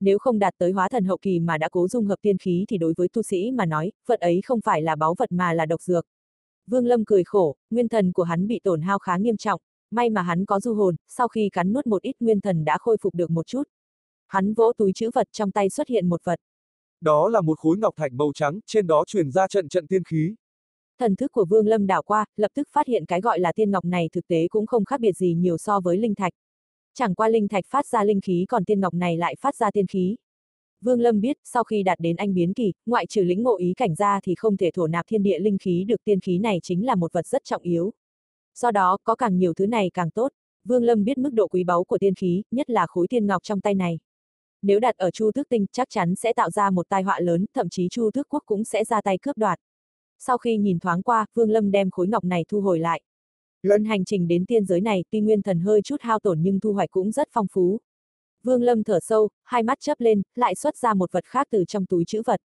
Nếu 0.00 0.18
không 0.18 0.38
đạt 0.38 0.54
tới 0.58 0.72
hóa 0.72 0.88
thần 0.88 1.04
hậu 1.04 1.16
kỳ 1.22 1.40
mà 1.40 1.58
đã 1.58 1.68
cố 1.68 1.88
dung 1.88 2.04
hợp 2.04 2.16
tiên 2.22 2.38
khí 2.38 2.64
thì 2.68 2.78
đối 2.78 2.94
với 2.96 3.08
tu 3.08 3.22
sĩ 3.22 3.50
mà 3.50 3.66
nói, 3.66 3.92
vật 4.06 4.20
ấy 4.20 4.40
không 4.44 4.60
phải 4.60 4.82
là 4.82 4.96
báu 4.96 5.14
vật 5.18 5.32
mà 5.32 5.52
là 5.52 5.66
độc 5.66 5.82
dược. 5.82 6.06
Vương 6.66 6.86
Lâm 6.86 7.04
cười 7.04 7.24
khổ, 7.24 7.56
nguyên 7.70 7.88
thần 7.88 8.12
của 8.12 8.22
hắn 8.22 8.46
bị 8.46 8.60
tổn 8.64 8.82
hao 8.82 8.98
khá 8.98 9.16
nghiêm 9.16 9.36
trọng, 9.36 9.60
may 9.90 10.10
mà 10.10 10.22
hắn 10.22 10.44
có 10.44 10.60
du 10.60 10.74
hồn, 10.74 10.96
sau 11.08 11.28
khi 11.28 11.48
cắn 11.52 11.72
nuốt 11.72 11.86
một 11.86 12.02
ít 12.02 12.16
nguyên 12.20 12.40
thần 12.40 12.64
đã 12.64 12.78
khôi 12.78 12.96
phục 13.00 13.14
được 13.14 13.30
một 13.30 13.46
chút. 13.46 13.62
Hắn 14.26 14.54
vỗ 14.54 14.72
túi 14.78 14.92
chữ 14.92 15.10
vật 15.14 15.28
trong 15.32 15.50
tay 15.50 15.70
xuất 15.70 15.88
hiện 15.88 16.08
một 16.08 16.20
vật. 16.24 16.40
Đó 17.00 17.28
là 17.28 17.40
một 17.40 17.58
khối 17.58 17.76
ngọc 17.76 17.94
thạch 17.96 18.12
màu 18.12 18.32
trắng, 18.34 18.60
trên 18.66 18.86
đó 18.86 19.04
truyền 19.06 19.30
ra 19.30 19.48
trận 19.48 19.68
trận 19.68 19.86
tiên 19.86 20.04
khí. 20.04 20.34
Thần 20.98 21.16
thức 21.16 21.32
của 21.32 21.44
Vương 21.44 21.66
Lâm 21.66 21.86
đảo 21.86 22.02
qua, 22.02 22.24
lập 22.36 22.50
tức 22.54 22.68
phát 22.72 22.86
hiện 22.86 23.04
cái 23.06 23.20
gọi 23.20 23.40
là 23.40 23.52
tiên 23.52 23.70
ngọc 23.70 23.84
này 23.84 24.08
thực 24.12 24.26
tế 24.28 24.48
cũng 24.48 24.66
không 24.66 24.84
khác 24.84 25.00
biệt 25.00 25.12
gì 25.12 25.34
nhiều 25.34 25.58
so 25.58 25.80
với 25.80 25.98
linh 25.98 26.14
thạch. 26.14 26.32
Chẳng 26.94 27.14
qua 27.14 27.28
linh 27.28 27.48
thạch 27.48 27.64
phát 27.66 27.86
ra 27.86 28.04
linh 28.04 28.20
khí 28.20 28.46
còn 28.48 28.64
tiên 28.64 28.80
ngọc 28.80 28.94
này 28.94 29.16
lại 29.16 29.34
phát 29.40 29.56
ra 29.56 29.70
tiên 29.70 29.86
khí. 29.86 30.16
Vương 30.80 31.00
Lâm 31.00 31.20
biết, 31.20 31.36
sau 31.44 31.64
khi 31.64 31.82
đạt 31.82 32.00
đến 32.00 32.16
anh 32.16 32.34
biến 32.34 32.54
kỳ, 32.54 32.72
ngoại 32.86 33.06
trừ 33.06 33.22
lĩnh 33.22 33.42
ngộ 33.42 33.56
ý 33.56 33.74
cảnh 33.74 33.94
ra 33.94 34.20
thì 34.22 34.34
không 34.34 34.56
thể 34.56 34.70
thổ 34.70 34.86
nạp 34.86 35.06
thiên 35.08 35.22
địa 35.22 35.38
linh 35.38 35.58
khí 35.58 35.84
được 35.84 36.04
tiên 36.04 36.20
khí 36.20 36.38
này 36.38 36.60
chính 36.62 36.86
là 36.86 36.94
một 36.94 37.12
vật 37.12 37.26
rất 37.26 37.44
trọng 37.44 37.62
yếu. 37.62 37.92
Do 38.54 38.70
đó, 38.70 38.98
có 39.04 39.14
càng 39.14 39.38
nhiều 39.38 39.54
thứ 39.54 39.66
này 39.66 39.90
càng 39.94 40.10
tốt. 40.10 40.32
Vương 40.64 40.84
Lâm 40.84 41.04
biết 41.04 41.18
mức 41.18 41.32
độ 41.32 41.48
quý 41.48 41.64
báu 41.64 41.84
của 41.84 41.98
tiên 41.98 42.14
khí, 42.14 42.42
nhất 42.50 42.70
là 42.70 42.86
khối 42.86 43.08
tiên 43.08 43.26
ngọc 43.26 43.42
trong 43.42 43.60
tay 43.60 43.74
này. 43.74 43.98
Nếu 44.62 44.80
đặt 44.80 44.96
ở 44.96 45.10
Chu 45.10 45.30
Tước 45.34 45.48
Tinh, 45.48 45.66
chắc 45.72 45.88
chắn 45.90 46.14
sẽ 46.14 46.32
tạo 46.32 46.50
ra 46.50 46.70
một 46.70 46.88
tai 46.88 47.02
họa 47.02 47.20
lớn, 47.20 47.46
thậm 47.54 47.68
chí 47.68 47.88
Chu 47.90 48.10
Tước 48.14 48.28
Quốc 48.28 48.42
cũng 48.46 48.64
sẽ 48.64 48.84
ra 48.84 49.00
tay 49.02 49.18
cướp 49.18 49.38
đoạt. 49.38 49.58
Sau 50.18 50.38
khi 50.38 50.56
nhìn 50.56 50.78
thoáng 50.78 51.02
qua, 51.02 51.26
Vương 51.34 51.50
Lâm 51.50 51.70
đem 51.70 51.90
khối 51.90 52.08
ngọc 52.08 52.24
này 52.24 52.44
thu 52.48 52.60
hồi 52.60 52.78
lại. 52.78 53.00
Lần 53.62 53.84
hành 53.84 54.04
trình 54.04 54.28
đến 54.28 54.46
tiên 54.46 54.64
giới 54.64 54.80
này, 54.80 55.04
tuy 55.10 55.20
nguyên 55.20 55.42
thần 55.42 55.60
hơi 55.60 55.82
chút 55.82 55.96
hao 56.00 56.18
tổn 56.18 56.42
nhưng 56.42 56.60
thu 56.60 56.72
hoạch 56.72 56.90
cũng 56.90 57.10
rất 57.10 57.28
phong 57.32 57.46
phú. 57.52 57.80
Vương 58.42 58.62
Lâm 58.62 58.84
thở 58.84 59.00
sâu, 59.02 59.28
hai 59.44 59.62
mắt 59.62 59.78
chớp 59.80 60.00
lên, 60.00 60.22
lại 60.34 60.54
xuất 60.54 60.76
ra 60.76 60.94
một 60.94 61.12
vật 61.12 61.24
khác 61.24 61.46
từ 61.50 61.64
trong 61.68 61.86
túi 61.86 62.04
chữ 62.04 62.22
vật. 62.26 62.40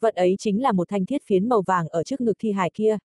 Vật 0.00 0.14
ấy 0.14 0.34
chính 0.38 0.62
là 0.62 0.72
một 0.72 0.88
thanh 0.88 1.06
thiết 1.06 1.22
phiến 1.26 1.48
màu 1.48 1.62
vàng 1.62 1.88
ở 1.88 2.02
trước 2.04 2.20
ngực 2.20 2.36
thi 2.38 2.52
hài 2.52 2.70
kia. 2.74 2.98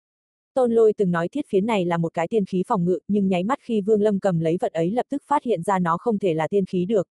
Tôn 0.54 0.72
Lôi 0.72 0.94
từng 0.98 1.12
nói 1.12 1.28
thiết 1.28 1.46
phiến 1.48 1.66
này 1.66 1.86
là 1.86 1.98
một 1.98 2.14
cái 2.14 2.28
tiên 2.28 2.46
khí 2.46 2.64
phòng 2.68 2.86
ngự, 2.86 3.00
nhưng 3.08 3.28
nháy 3.28 3.44
mắt 3.44 3.60
khi 3.62 3.82
Vương 3.82 4.02
Lâm 4.02 4.20
cầm 4.20 4.40
lấy 4.40 4.58
vật 4.62 4.74
ấy 4.74 4.92
lập 4.92 5.06
tức 5.10 5.24
phát 5.28 5.44
hiện 5.44 5.64
ra 5.64 5.80
nó 5.80 5.98
không 5.98 6.20
thể 6.20 6.34
là 6.34 6.48
tiên 6.48 6.66
khí 6.66 6.86
được. 6.86 7.08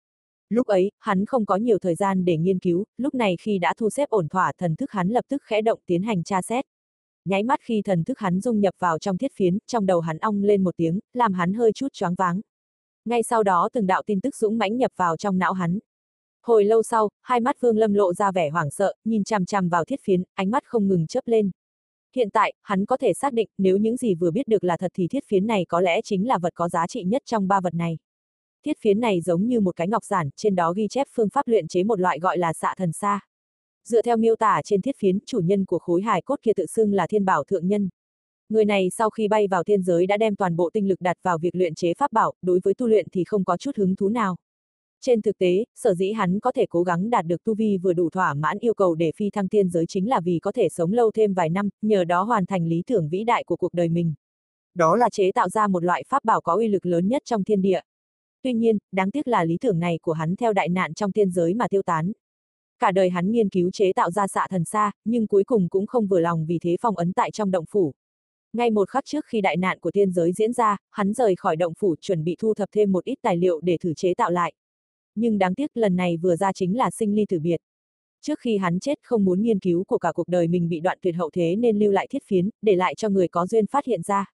Lúc 0.49 0.67
ấy, 0.67 0.91
hắn 0.99 1.25
không 1.25 1.45
có 1.45 1.55
nhiều 1.55 1.79
thời 1.79 1.95
gian 1.95 2.25
để 2.25 2.37
nghiên 2.37 2.59
cứu, 2.59 2.85
lúc 2.97 3.13
này 3.15 3.35
khi 3.41 3.59
đã 3.59 3.73
thu 3.77 3.89
xếp 3.89 4.09
ổn 4.09 4.29
thỏa 4.29 4.51
thần 4.57 4.75
thức 4.75 4.91
hắn 4.91 5.09
lập 5.09 5.25
tức 5.29 5.43
khẽ 5.43 5.61
động 5.61 5.79
tiến 5.85 6.03
hành 6.03 6.23
tra 6.23 6.41
xét. 6.41 6.65
Nháy 7.25 7.43
mắt 7.43 7.59
khi 7.63 7.81
thần 7.81 8.03
thức 8.03 8.19
hắn 8.19 8.41
dung 8.41 8.59
nhập 8.59 8.73
vào 8.79 8.99
trong 8.99 9.17
thiết 9.17 9.31
phiến, 9.35 9.57
trong 9.67 9.85
đầu 9.85 9.99
hắn 9.99 10.17
ong 10.17 10.43
lên 10.43 10.63
một 10.63 10.77
tiếng, 10.77 10.99
làm 11.13 11.33
hắn 11.33 11.53
hơi 11.53 11.71
chút 11.71 11.93
choáng 11.93 12.15
váng. 12.15 12.41
Ngay 13.05 13.23
sau 13.23 13.43
đó 13.43 13.69
từng 13.73 13.87
đạo 13.87 14.01
tin 14.05 14.21
tức 14.21 14.35
dũng 14.35 14.57
mãnh 14.57 14.77
nhập 14.77 14.91
vào 14.95 15.17
trong 15.17 15.37
não 15.37 15.53
hắn. 15.53 15.79
Hồi 16.41 16.65
lâu 16.65 16.83
sau, 16.83 17.09
hai 17.21 17.39
mắt 17.39 17.61
Vương 17.61 17.77
Lâm 17.77 17.93
lộ 17.93 18.13
ra 18.13 18.31
vẻ 18.31 18.49
hoảng 18.49 18.71
sợ, 18.71 18.93
nhìn 19.05 19.23
chằm 19.23 19.45
chằm 19.45 19.69
vào 19.69 19.85
thiết 19.85 20.01
phiến, 20.03 20.23
ánh 20.33 20.51
mắt 20.51 20.63
không 20.65 20.87
ngừng 20.87 21.07
chớp 21.07 21.27
lên. 21.27 21.51
Hiện 22.15 22.29
tại, 22.29 22.53
hắn 22.61 22.85
có 22.85 22.97
thể 22.97 23.13
xác 23.13 23.33
định, 23.33 23.49
nếu 23.57 23.77
những 23.77 23.97
gì 23.97 24.15
vừa 24.15 24.31
biết 24.31 24.47
được 24.47 24.63
là 24.63 24.77
thật 24.77 24.91
thì 24.93 25.07
thiết 25.07 25.23
phiến 25.27 25.47
này 25.47 25.65
có 25.69 25.81
lẽ 25.81 26.01
chính 26.01 26.27
là 26.27 26.37
vật 26.37 26.53
có 26.55 26.69
giá 26.69 26.87
trị 26.87 27.03
nhất 27.03 27.21
trong 27.25 27.47
ba 27.47 27.61
vật 27.61 27.73
này. 27.73 27.97
Thiết 28.65 28.77
phiến 28.79 28.99
này 28.99 29.21
giống 29.21 29.47
như 29.47 29.59
một 29.59 29.75
cái 29.75 29.87
ngọc 29.87 30.03
giản, 30.03 30.29
trên 30.35 30.55
đó 30.55 30.73
ghi 30.73 30.87
chép 30.89 31.07
phương 31.15 31.29
pháp 31.29 31.47
luyện 31.47 31.67
chế 31.67 31.83
một 31.83 31.99
loại 31.99 32.19
gọi 32.19 32.37
là 32.37 32.53
xạ 32.53 32.73
thần 32.77 32.93
sa. 32.93 33.19
Dựa 33.87 34.01
theo 34.01 34.17
miêu 34.17 34.35
tả 34.35 34.61
trên 34.65 34.81
thiết 34.81 34.97
phiến, 34.97 35.19
chủ 35.25 35.39
nhân 35.39 35.65
của 35.65 35.79
khối 35.79 36.01
hài 36.01 36.21
cốt 36.21 36.39
kia 36.41 36.53
tự 36.55 36.65
xưng 36.65 36.93
là 36.93 37.07
thiên 37.07 37.25
bảo 37.25 37.43
thượng 37.43 37.67
nhân. 37.67 37.89
Người 38.49 38.65
này 38.65 38.89
sau 38.89 39.09
khi 39.09 39.27
bay 39.27 39.47
vào 39.47 39.63
thiên 39.63 39.81
giới 39.81 40.07
đã 40.07 40.17
đem 40.17 40.35
toàn 40.35 40.55
bộ 40.55 40.69
tinh 40.73 40.87
lực 40.87 41.01
đặt 41.01 41.17
vào 41.23 41.37
việc 41.37 41.55
luyện 41.55 41.75
chế 41.75 41.93
pháp 41.93 42.11
bảo, 42.11 42.33
đối 42.41 42.59
với 42.63 42.73
tu 42.73 42.87
luyện 42.87 43.07
thì 43.11 43.23
không 43.23 43.45
có 43.45 43.57
chút 43.57 43.77
hứng 43.77 43.95
thú 43.95 44.09
nào. 44.09 44.35
Trên 45.01 45.21
thực 45.21 45.37
tế, 45.37 45.65
sở 45.75 45.93
dĩ 45.93 46.11
hắn 46.11 46.39
có 46.39 46.51
thể 46.51 46.65
cố 46.69 46.83
gắng 46.83 47.09
đạt 47.09 47.25
được 47.25 47.43
tu 47.43 47.55
vi 47.55 47.77
vừa 47.77 47.93
đủ 47.93 48.09
thỏa 48.09 48.33
mãn 48.33 48.59
yêu 48.59 48.73
cầu 48.73 48.95
để 48.95 49.11
phi 49.15 49.29
thăng 49.29 49.47
tiên 49.47 49.69
giới 49.69 49.85
chính 49.85 50.09
là 50.09 50.19
vì 50.19 50.39
có 50.39 50.51
thể 50.51 50.69
sống 50.69 50.93
lâu 50.93 51.11
thêm 51.11 51.33
vài 51.33 51.49
năm, 51.49 51.69
nhờ 51.81 52.03
đó 52.03 52.23
hoàn 52.23 52.45
thành 52.45 52.67
lý 52.67 52.83
tưởng 52.87 53.09
vĩ 53.09 53.23
đại 53.23 53.43
của 53.43 53.55
cuộc 53.55 53.73
đời 53.73 53.89
mình. 53.89 54.13
Đó 54.75 54.95
là 54.95 55.09
chế 55.09 55.31
tạo 55.31 55.49
ra 55.49 55.67
một 55.67 55.83
loại 55.83 56.03
pháp 56.07 56.23
bảo 56.23 56.41
có 56.41 56.55
uy 56.55 56.67
lực 56.67 56.85
lớn 56.85 57.07
nhất 57.07 57.21
trong 57.25 57.43
thiên 57.43 57.61
địa. 57.61 57.79
Tuy 58.43 58.53
nhiên, 58.53 58.77
đáng 58.91 59.11
tiếc 59.11 59.27
là 59.27 59.43
lý 59.45 59.57
tưởng 59.61 59.79
này 59.79 59.99
của 60.01 60.13
hắn 60.13 60.35
theo 60.35 60.53
đại 60.53 60.69
nạn 60.69 60.93
trong 60.93 61.11
tiên 61.11 61.31
giới 61.31 61.53
mà 61.53 61.67
tiêu 61.67 61.81
tán. 61.81 62.11
Cả 62.79 62.91
đời 62.91 63.09
hắn 63.09 63.31
nghiên 63.31 63.49
cứu 63.49 63.71
chế 63.71 63.93
tạo 63.93 64.11
ra 64.11 64.27
xạ 64.27 64.47
thần 64.49 64.65
xa, 64.65 64.91
nhưng 65.05 65.27
cuối 65.27 65.43
cùng 65.43 65.69
cũng 65.69 65.87
không 65.87 66.07
vừa 66.07 66.19
lòng 66.19 66.45
vì 66.45 66.59
thế 66.59 66.77
phong 66.81 66.97
ấn 66.97 67.13
tại 67.13 67.31
trong 67.31 67.51
động 67.51 67.65
phủ. 67.69 67.93
Ngay 68.53 68.71
một 68.71 68.89
khắc 68.89 69.05
trước 69.05 69.25
khi 69.25 69.41
đại 69.41 69.57
nạn 69.57 69.79
của 69.79 69.91
thiên 69.91 70.11
giới 70.11 70.31
diễn 70.33 70.53
ra, 70.53 70.77
hắn 70.91 71.13
rời 71.13 71.35
khỏi 71.35 71.55
động 71.55 71.73
phủ 71.79 71.95
chuẩn 72.01 72.23
bị 72.23 72.35
thu 72.39 72.53
thập 72.53 72.69
thêm 72.71 72.91
một 72.91 73.03
ít 73.05 73.15
tài 73.21 73.37
liệu 73.37 73.59
để 73.63 73.77
thử 73.77 73.93
chế 73.93 74.13
tạo 74.13 74.31
lại. 74.31 74.53
Nhưng 75.15 75.37
đáng 75.37 75.55
tiếc 75.55 75.77
lần 75.77 75.95
này 75.95 76.17
vừa 76.17 76.35
ra 76.35 76.53
chính 76.53 76.77
là 76.77 76.91
sinh 76.91 77.15
ly 77.15 77.25
tử 77.29 77.39
biệt. 77.39 77.57
Trước 78.21 78.39
khi 78.39 78.57
hắn 78.57 78.79
chết 78.79 78.99
không 79.03 79.25
muốn 79.25 79.41
nghiên 79.41 79.59
cứu 79.59 79.83
của 79.83 79.97
cả 79.97 80.11
cuộc 80.11 80.27
đời 80.27 80.47
mình 80.47 80.69
bị 80.69 80.79
đoạn 80.79 80.97
tuyệt 81.01 81.15
hậu 81.15 81.29
thế 81.33 81.55
nên 81.55 81.79
lưu 81.79 81.91
lại 81.91 82.07
thiết 82.09 82.23
phiến, 82.27 82.49
để 82.61 82.75
lại 82.75 82.95
cho 82.95 83.09
người 83.09 83.27
có 83.27 83.45
duyên 83.45 83.67
phát 83.67 83.85
hiện 83.85 84.01
ra. 84.01 84.31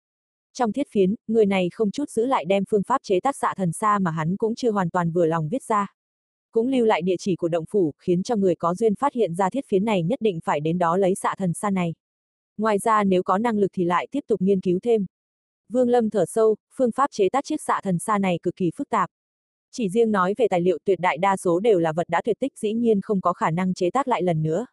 Trong 0.53 0.71
thiết 0.71 0.87
phiến, 0.91 1.15
người 1.27 1.45
này 1.45 1.69
không 1.73 1.91
chút 1.91 2.09
giữ 2.09 2.25
lại 2.25 2.45
đem 2.45 2.63
phương 2.69 2.83
pháp 2.83 3.03
chế 3.03 3.19
tác 3.19 3.35
xạ 3.35 3.53
thần 3.57 3.71
xa 3.71 3.99
mà 3.99 4.11
hắn 4.11 4.37
cũng 4.37 4.55
chưa 4.55 4.71
hoàn 4.71 4.89
toàn 4.89 5.11
vừa 5.11 5.25
lòng 5.25 5.49
viết 5.49 5.63
ra. 5.63 5.93
Cũng 6.51 6.67
lưu 6.67 6.85
lại 6.85 7.01
địa 7.01 7.15
chỉ 7.19 7.35
của 7.35 7.47
động 7.47 7.65
phủ, 7.69 7.93
khiến 7.99 8.23
cho 8.23 8.35
người 8.35 8.55
có 8.55 8.75
duyên 8.75 8.95
phát 8.95 9.13
hiện 9.13 9.35
ra 9.35 9.49
thiết 9.49 9.65
phiến 9.67 9.85
này 9.85 10.03
nhất 10.03 10.21
định 10.21 10.39
phải 10.43 10.59
đến 10.59 10.77
đó 10.77 10.97
lấy 10.97 11.15
xạ 11.15 11.35
thần 11.37 11.53
xa 11.53 11.69
này. 11.69 11.93
Ngoài 12.57 12.79
ra 12.79 13.03
nếu 13.03 13.23
có 13.23 13.37
năng 13.37 13.57
lực 13.57 13.71
thì 13.73 13.83
lại 13.83 14.07
tiếp 14.11 14.23
tục 14.27 14.41
nghiên 14.41 14.61
cứu 14.61 14.79
thêm. 14.83 15.05
Vương 15.69 15.89
Lâm 15.89 16.09
thở 16.09 16.25
sâu, 16.25 16.55
phương 16.75 16.91
pháp 16.91 17.11
chế 17.11 17.29
tác 17.29 17.45
chiếc 17.45 17.61
xạ 17.61 17.81
thần 17.83 17.99
xa 17.99 18.17
này 18.17 18.39
cực 18.43 18.55
kỳ 18.55 18.71
phức 18.75 18.89
tạp. 18.89 19.09
Chỉ 19.71 19.89
riêng 19.89 20.11
nói 20.11 20.33
về 20.37 20.47
tài 20.47 20.61
liệu 20.61 20.77
tuyệt 20.85 20.99
đại 20.99 21.17
đa 21.17 21.37
số 21.37 21.59
đều 21.59 21.79
là 21.79 21.91
vật 21.91 22.09
đã 22.09 22.21
tuyệt 22.25 22.37
tích 22.39 22.57
dĩ 22.57 22.73
nhiên 22.73 23.01
không 23.01 23.21
có 23.21 23.33
khả 23.33 23.51
năng 23.51 23.73
chế 23.73 23.89
tác 23.89 24.07
lại 24.07 24.23
lần 24.23 24.43
nữa. 24.43 24.65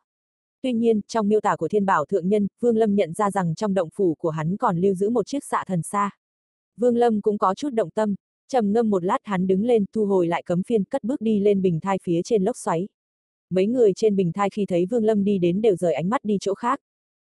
Tuy 0.62 0.72
nhiên, 0.72 1.00
trong 1.08 1.28
miêu 1.28 1.40
tả 1.40 1.56
của 1.56 1.68
thiên 1.68 1.86
bảo 1.86 2.04
thượng 2.04 2.28
nhân, 2.28 2.46
Vương 2.60 2.76
Lâm 2.76 2.94
nhận 2.94 3.12
ra 3.12 3.30
rằng 3.30 3.54
trong 3.54 3.74
động 3.74 3.88
phủ 3.94 4.14
của 4.14 4.30
hắn 4.30 4.56
còn 4.56 4.78
lưu 4.78 4.94
giữ 4.94 5.10
một 5.10 5.26
chiếc 5.26 5.44
xạ 5.44 5.64
thần 5.66 5.82
xa. 5.82 6.10
Vương 6.76 6.96
Lâm 6.96 7.20
cũng 7.20 7.38
có 7.38 7.54
chút 7.54 7.70
động 7.72 7.90
tâm, 7.90 8.14
trầm 8.48 8.72
ngâm 8.72 8.90
một 8.90 9.04
lát 9.04 9.18
hắn 9.22 9.46
đứng 9.46 9.64
lên 9.64 9.84
thu 9.92 10.06
hồi 10.06 10.26
lại 10.26 10.42
cấm 10.42 10.62
phiên 10.62 10.84
cất 10.84 11.04
bước 11.04 11.20
đi 11.20 11.40
lên 11.40 11.62
bình 11.62 11.80
thai 11.80 11.98
phía 12.02 12.20
trên 12.24 12.44
lốc 12.44 12.56
xoáy. 12.56 12.88
Mấy 13.50 13.66
người 13.66 13.92
trên 13.96 14.16
bình 14.16 14.32
thai 14.32 14.50
khi 14.50 14.66
thấy 14.66 14.86
Vương 14.86 15.04
Lâm 15.04 15.24
đi 15.24 15.38
đến 15.38 15.62
đều 15.62 15.76
rời 15.76 15.94
ánh 15.94 16.08
mắt 16.08 16.24
đi 16.24 16.38
chỗ 16.40 16.54
khác. 16.54 16.80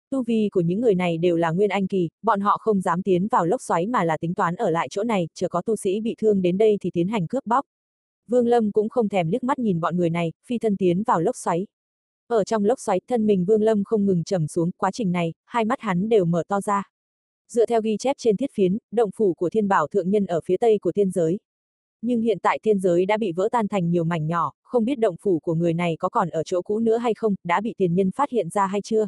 Tu 0.09 0.23
vi 0.23 0.49
của 0.51 0.61
những 0.61 0.81
người 0.81 0.95
này 0.95 1.17
đều 1.17 1.35
là 1.35 1.51
nguyên 1.51 1.69
anh 1.69 1.87
kỳ, 1.87 2.09
bọn 2.21 2.39
họ 2.39 2.57
không 2.57 2.81
dám 2.81 3.01
tiến 3.03 3.27
vào 3.27 3.45
lốc 3.45 3.61
xoáy 3.61 3.87
mà 3.87 4.03
là 4.03 4.17
tính 4.17 4.33
toán 4.33 4.55
ở 4.55 4.69
lại 4.69 4.87
chỗ 4.91 5.03
này, 5.03 5.27
chờ 5.33 5.47
có 5.49 5.61
tu 5.61 5.75
sĩ 5.75 6.01
bị 6.01 6.15
thương 6.17 6.41
đến 6.41 6.57
đây 6.57 6.77
thì 6.81 6.91
tiến 6.93 7.07
hành 7.07 7.27
cướp 7.27 7.45
bóc. 7.45 7.65
Vương 8.27 8.47
Lâm 8.47 8.71
cũng 8.71 8.89
không 8.89 9.09
thèm 9.09 9.29
liếc 9.29 9.43
mắt 9.43 9.59
nhìn 9.59 9.79
bọn 9.79 9.97
người 9.97 10.09
này, 10.09 10.31
phi 10.47 10.57
thân 10.57 10.77
tiến 10.77 11.03
vào 11.03 11.21
lốc 11.21 11.35
xoáy. 11.35 11.67
Ở 12.27 12.43
trong 12.43 12.65
lốc 12.65 12.79
xoáy, 12.79 13.01
thân 13.07 13.25
mình 13.25 13.45
Vương 13.45 13.61
Lâm 13.61 13.83
không 13.83 14.05
ngừng 14.05 14.23
trầm 14.23 14.47
xuống, 14.47 14.71
quá 14.77 14.91
trình 14.91 15.11
này, 15.11 15.33
hai 15.45 15.65
mắt 15.65 15.79
hắn 15.81 16.09
đều 16.09 16.25
mở 16.25 16.43
to 16.47 16.61
ra. 16.61 16.83
Dựa 17.49 17.65
theo 17.65 17.81
ghi 17.81 17.97
chép 17.99 18.15
trên 18.19 18.37
thiết 18.37 18.51
phiến, 18.53 18.77
động 18.91 19.09
phủ 19.15 19.33
của 19.33 19.49
thiên 19.49 19.67
bảo 19.67 19.87
thượng 19.87 20.09
nhân 20.09 20.25
ở 20.25 20.41
phía 20.45 20.57
tây 20.57 20.77
của 20.81 20.91
thiên 20.91 21.11
giới. 21.11 21.39
Nhưng 22.01 22.21
hiện 22.21 22.37
tại 22.39 22.59
thiên 22.63 22.79
giới 22.79 23.05
đã 23.05 23.17
bị 23.17 23.31
vỡ 23.31 23.49
tan 23.51 23.67
thành 23.67 23.89
nhiều 23.89 24.03
mảnh 24.03 24.27
nhỏ, 24.27 24.51
không 24.63 24.85
biết 24.85 24.99
động 24.99 25.15
phủ 25.21 25.39
của 25.39 25.53
người 25.53 25.73
này 25.73 25.95
có 25.99 26.09
còn 26.09 26.29
ở 26.29 26.43
chỗ 26.43 26.61
cũ 26.61 26.79
nữa 26.79 26.97
hay 26.97 27.13
không, 27.13 27.35
đã 27.43 27.61
bị 27.61 27.73
tiền 27.77 27.95
nhân 27.95 28.11
phát 28.11 28.29
hiện 28.29 28.49
ra 28.49 28.67
hay 28.67 28.81
chưa. 28.81 29.07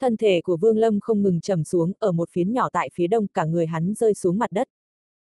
Thân 0.00 0.16
thể 0.16 0.40
của 0.44 0.56
Vương 0.56 0.78
Lâm 0.78 1.00
không 1.00 1.22
ngừng 1.22 1.40
trầm 1.40 1.64
xuống, 1.64 1.92
ở 1.98 2.12
một 2.12 2.30
phiến 2.30 2.52
nhỏ 2.52 2.68
tại 2.72 2.90
phía 2.94 3.06
đông, 3.06 3.26
cả 3.26 3.44
người 3.44 3.66
hắn 3.66 3.94
rơi 3.94 4.14
xuống 4.14 4.38
mặt 4.38 4.52
đất. 4.52 4.68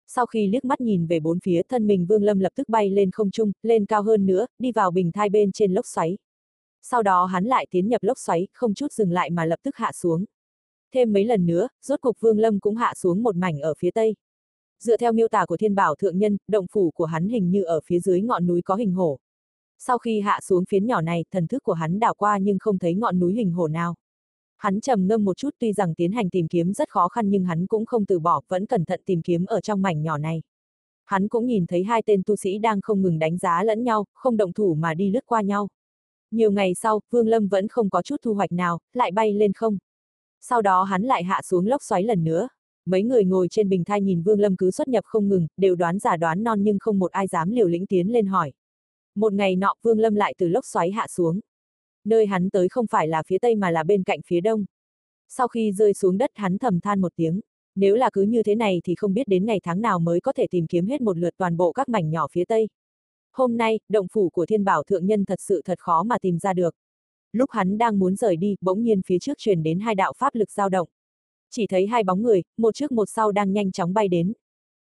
Sau 0.06 0.26
khi 0.26 0.46
liếc 0.46 0.64
mắt 0.64 0.80
nhìn 0.80 1.06
về 1.06 1.20
bốn 1.20 1.40
phía 1.40 1.62
thân 1.68 1.86
mình 1.86 2.06
Vương 2.06 2.22
Lâm 2.22 2.38
lập 2.38 2.52
tức 2.54 2.68
bay 2.68 2.90
lên 2.90 3.10
không 3.10 3.30
trung, 3.30 3.52
lên 3.62 3.86
cao 3.86 4.02
hơn 4.02 4.26
nữa, 4.26 4.46
đi 4.58 4.72
vào 4.72 4.90
bình 4.90 5.12
thai 5.12 5.28
bên 5.28 5.52
trên 5.52 5.72
lốc 5.74 5.86
xoáy. 5.86 6.18
Sau 6.82 7.02
đó 7.02 7.24
hắn 7.24 7.44
lại 7.44 7.66
tiến 7.70 7.88
nhập 7.88 8.02
lốc 8.02 8.18
xoáy, 8.18 8.48
không 8.52 8.74
chút 8.74 8.92
dừng 8.92 9.12
lại 9.12 9.30
mà 9.30 9.44
lập 9.44 9.60
tức 9.62 9.76
hạ 9.76 9.92
xuống. 9.92 10.24
Thêm 10.94 11.12
mấy 11.12 11.24
lần 11.24 11.46
nữa, 11.46 11.68
rốt 11.82 12.00
cục 12.00 12.20
Vương 12.20 12.38
Lâm 12.38 12.60
cũng 12.60 12.76
hạ 12.76 12.92
xuống 12.96 13.22
một 13.22 13.36
mảnh 13.36 13.60
ở 13.60 13.74
phía 13.78 13.90
tây. 13.90 14.14
Dựa 14.80 14.96
theo 14.96 15.12
miêu 15.12 15.28
tả 15.28 15.46
của 15.46 15.56
thiên 15.56 15.74
bảo 15.74 15.94
thượng 15.94 16.18
nhân, 16.18 16.36
động 16.48 16.66
phủ 16.72 16.90
của 16.90 17.04
hắn 17.04 17.28
hình 17.28 17.50
như 17.50 17.62
ở 17.62 17.80
phía 17.84 18.00
dưới 18.00 18.22
ngọn 18.22 18.46
núi 18.46 18.62
có 18.62 18.74
hình 18.74 18.92
hổ. 18.92 19.18
Sau 19.78 19.98
khi 19.98 20.20
hạ 20.20 20.40
xuống 20.42 20.64
phiến 20.64 20.86
nhỏ 20.86 21.00
này, 21.00 21.24
thần 21.30 21.46
thức 21.46 21.62
của 21.62 21.72
hắn 21.72 21.98
đảo 21.98 22.14
qua 22.14 22.38
nhưng 22.38 22.58
không 22.58 22.78
thấy 22.78 22.94
ngọn 22.94 23.18
núi 23.18 23.34
hình 23.34 23.52
hổ 23.52 23.68
nào. 23.68 23.94
Hắn 24.56 24.80
trầm 24.80 25.06
ngâm 25.06 25.24
một 25.24 25.36
chút 25.36 25.50
tuy 25.58 25.72
rằng 25.72 25.94
tiến 25.94 26.12
hành 26.12 26.30
tìm 26.30 26.48
kiếm 26.48 26.72
rất 26.72 26.88
khó 26.88 27.08
khăn 27.08 27.30
nhưng 27.30 27.44
hắn 27.44 27.66
cũng 27.66 27.86
không 27.86 28.06
từ 28.06 28.18
bỏ, 28.18 28.40
vẫn 28.48 28.66
cẩn 28.66 28.84
thận 28.84 29.00
tìm 29.06 29.22
kiếm 29.22 29.44
ở 29.44 29.60
trong 29.60 29.82
mảnh 29.82 30.02
nhỏ 30.02 30.18
này. 30.18 30.42
Hắn 31.04 31.28
cũng 31.28 31.46
nhìn 31.46 31.66
thấy 31.66 31.84
hai 31.84 32.02
tên 32.06 32.22
tu 32.26 32.36
sĩ 32.36 32.58
đang 32.58 32.80
không 32.80 33.02
ngừng 33.02 33.18
đánh 33.18 33.38
giá 33.38 33.64
lẫn 33.64 33.84
nhau, 33.84 34.04
không 34.14 34.36
động 34.36 34.52
thủ 34.52 34.74
mà 34.74 34.94
đi 34.94 35.10
lướt 35.10 35.26
qua 35.26 35.42
nhau. 35.42 35.68
Nhiều 36.30 36.50
ngày 36.50 36.74
sau, 36.74 37.00
Vương 37.10 37.28
Lâm 37.28 37.48
vẫn 37.48 37.68
không 37.68 37.90
có 37.90 38.02
chút 38.02 38.16
thu 38.22 38.34
hoạch 38.34 38.52
nào, 38.52 38.78
lại 38.92 39.10
bay 39.10 39.32
lên 39.32 39.52
không. 39.52 39.78
Sau 40.44 40.62
đó 40.62 40.82
hắn 40.82 41.02
lại 41.02 41.24
hạ 41.24 41.40
xuống 41.44 41.66
lốc 41.66 41.82
xoáy 41.82 42.04
lần 42.04 42.24
nữa. 42.24 42.48
Mấy 42.86 43.02
người 43.02 43.24
ngồi 43.24 43.48
trên 43.50 43.68
bình 43.68 43.84
thai 43.84 44.00
nhìn 44.00 44.22
Vương 44.22 44.40
Lâm 44.40 44.56
cứ 44.56 44.70
xuất 44.70 44.88
nhập 44.88 45.04
không 45.04 45.28
ngừng, 45.28 45.46
đều 45.56 45.74
đoán 45.74 45.98
giả 45.98 46.16
đoán 46.16 46.42
non 46.44 46.62
nhưng 46.62 46.78
không 46.78 46.98
một 46.98 47.12
ai 47.12 47.26
dám 47.26 47.50
liều 47.50 47.68
lĩnh 47.68 47.86
tiến 47.86 48.12
lên 48.12 48.26
hỏi. 48.26 48.52
Một 49.14 49.32
ngày 49.32 49.56
nọ 49.56 49.74
Vương 49.82 49.98
Lâm 49.98 50.14
lại 50.14 50.34
từ 50.38 50.48
lốc 50.48 50.66
xoáy 50.66 50.90
hạ 50.90 51.06
xuống. 51.08 51.40
Nơi 52.04 52.26
hắn 52.26 52.50
tới 52.50 52.68
không 52.68 52.86
phải 52.86 53.08
là 53.08 53.22
phía 53.26 53.38
tây 53.38 53.54
mà 53.54 53.70
là 53.70 53.82
bên 53.82 54.02
cạnh 54.02 54.20
phía 54.26 54.40
đông. 54.40 54.64
Sau 55.28 55.48
khi 55.48 55.72
rơi 55.72 55.94
xuống 55.94 56.18
đất 56.18 56.30
hắn 56.34 56.58
thầm 56.58 56.80
than 56.80 57.00
một 57.00 57.12
tiếng. 57.16 57.40
Nếu 57.74 57.94
là 57.94 58.10
cứ 58.12 58.22
như 58.22 58.42
thế 58.42 58.54
này 58.54 58.80
thì 58.84 58.94
không 58.94 59.14
biết 59.14 59.28
đến 59.28 59.46
ngày 59.46 59.60
tháng 59.62 59.80
nào 59.80 59.98
mới 59.98 60.20
có 60.20 60.32
thể 60.32 60.46
tìm 60.50 60.66
kiếm 60.66 60.86
hết 60.86 61.00
một 61.00 61.18
lượt 61.18 61.34
toàn 61.36 61.56
bộ 61.56 61.72
các 61.72 61.88
mảnh 61.88 62.10
nhỏ 62.10 62.26
phía 62.32 62.44
tây. 62.44 62.68
Hôm 63.32 63.56
nay, 63.56 63.80
động 63.88 64.06
phủ 64.12 64.30
của 64.30 64.46
thiên 64.46 64.64
bảo 64.64 64.82
thượng 64.82 65.06
nhân 65.06 65.24
thật 65.24 65.40
sự 65.40 65.62
thật 65.64 65.78
khó 65.78 66.02
mà 66.02 66.18
tìm 66.18 66.38
ra 66.38 66.52
được. 66.52 66.74
Lúc 67.32 67.50
hắn 67.50 67.78
đang 67.78 67.98
muốn 67.98 68.16
rời 68.16 68.36
đi, 68.36 68.56
bỗng 68.60 68.82
nhiên 68.82 69.02
phía 69.06 69.18
trước 69.18 69.38
truyền 69.38 69.62
đến 69.62 69.80
hai 69.80 69.94
đạo 69.94 70.12
pháp 70.18 70.34
lực 70.34 70.50
dao 70.50 70.68
động. 70.68 70.88
Chỉ 71.50 71.66
thấy 71.66 71.86
hai 71.86 72.04
bóng 72.04 72.22
người, 72.22 72.42
một 72.56 72.74
trước 72.74 72.92
một 72.92 73.08
sau 73.08 73.32
đang 73.32 73.52
nhanh 73.52 73.72
chóng 73.72 73.94
bay 73.94 74.08
đến. 74.08 74.32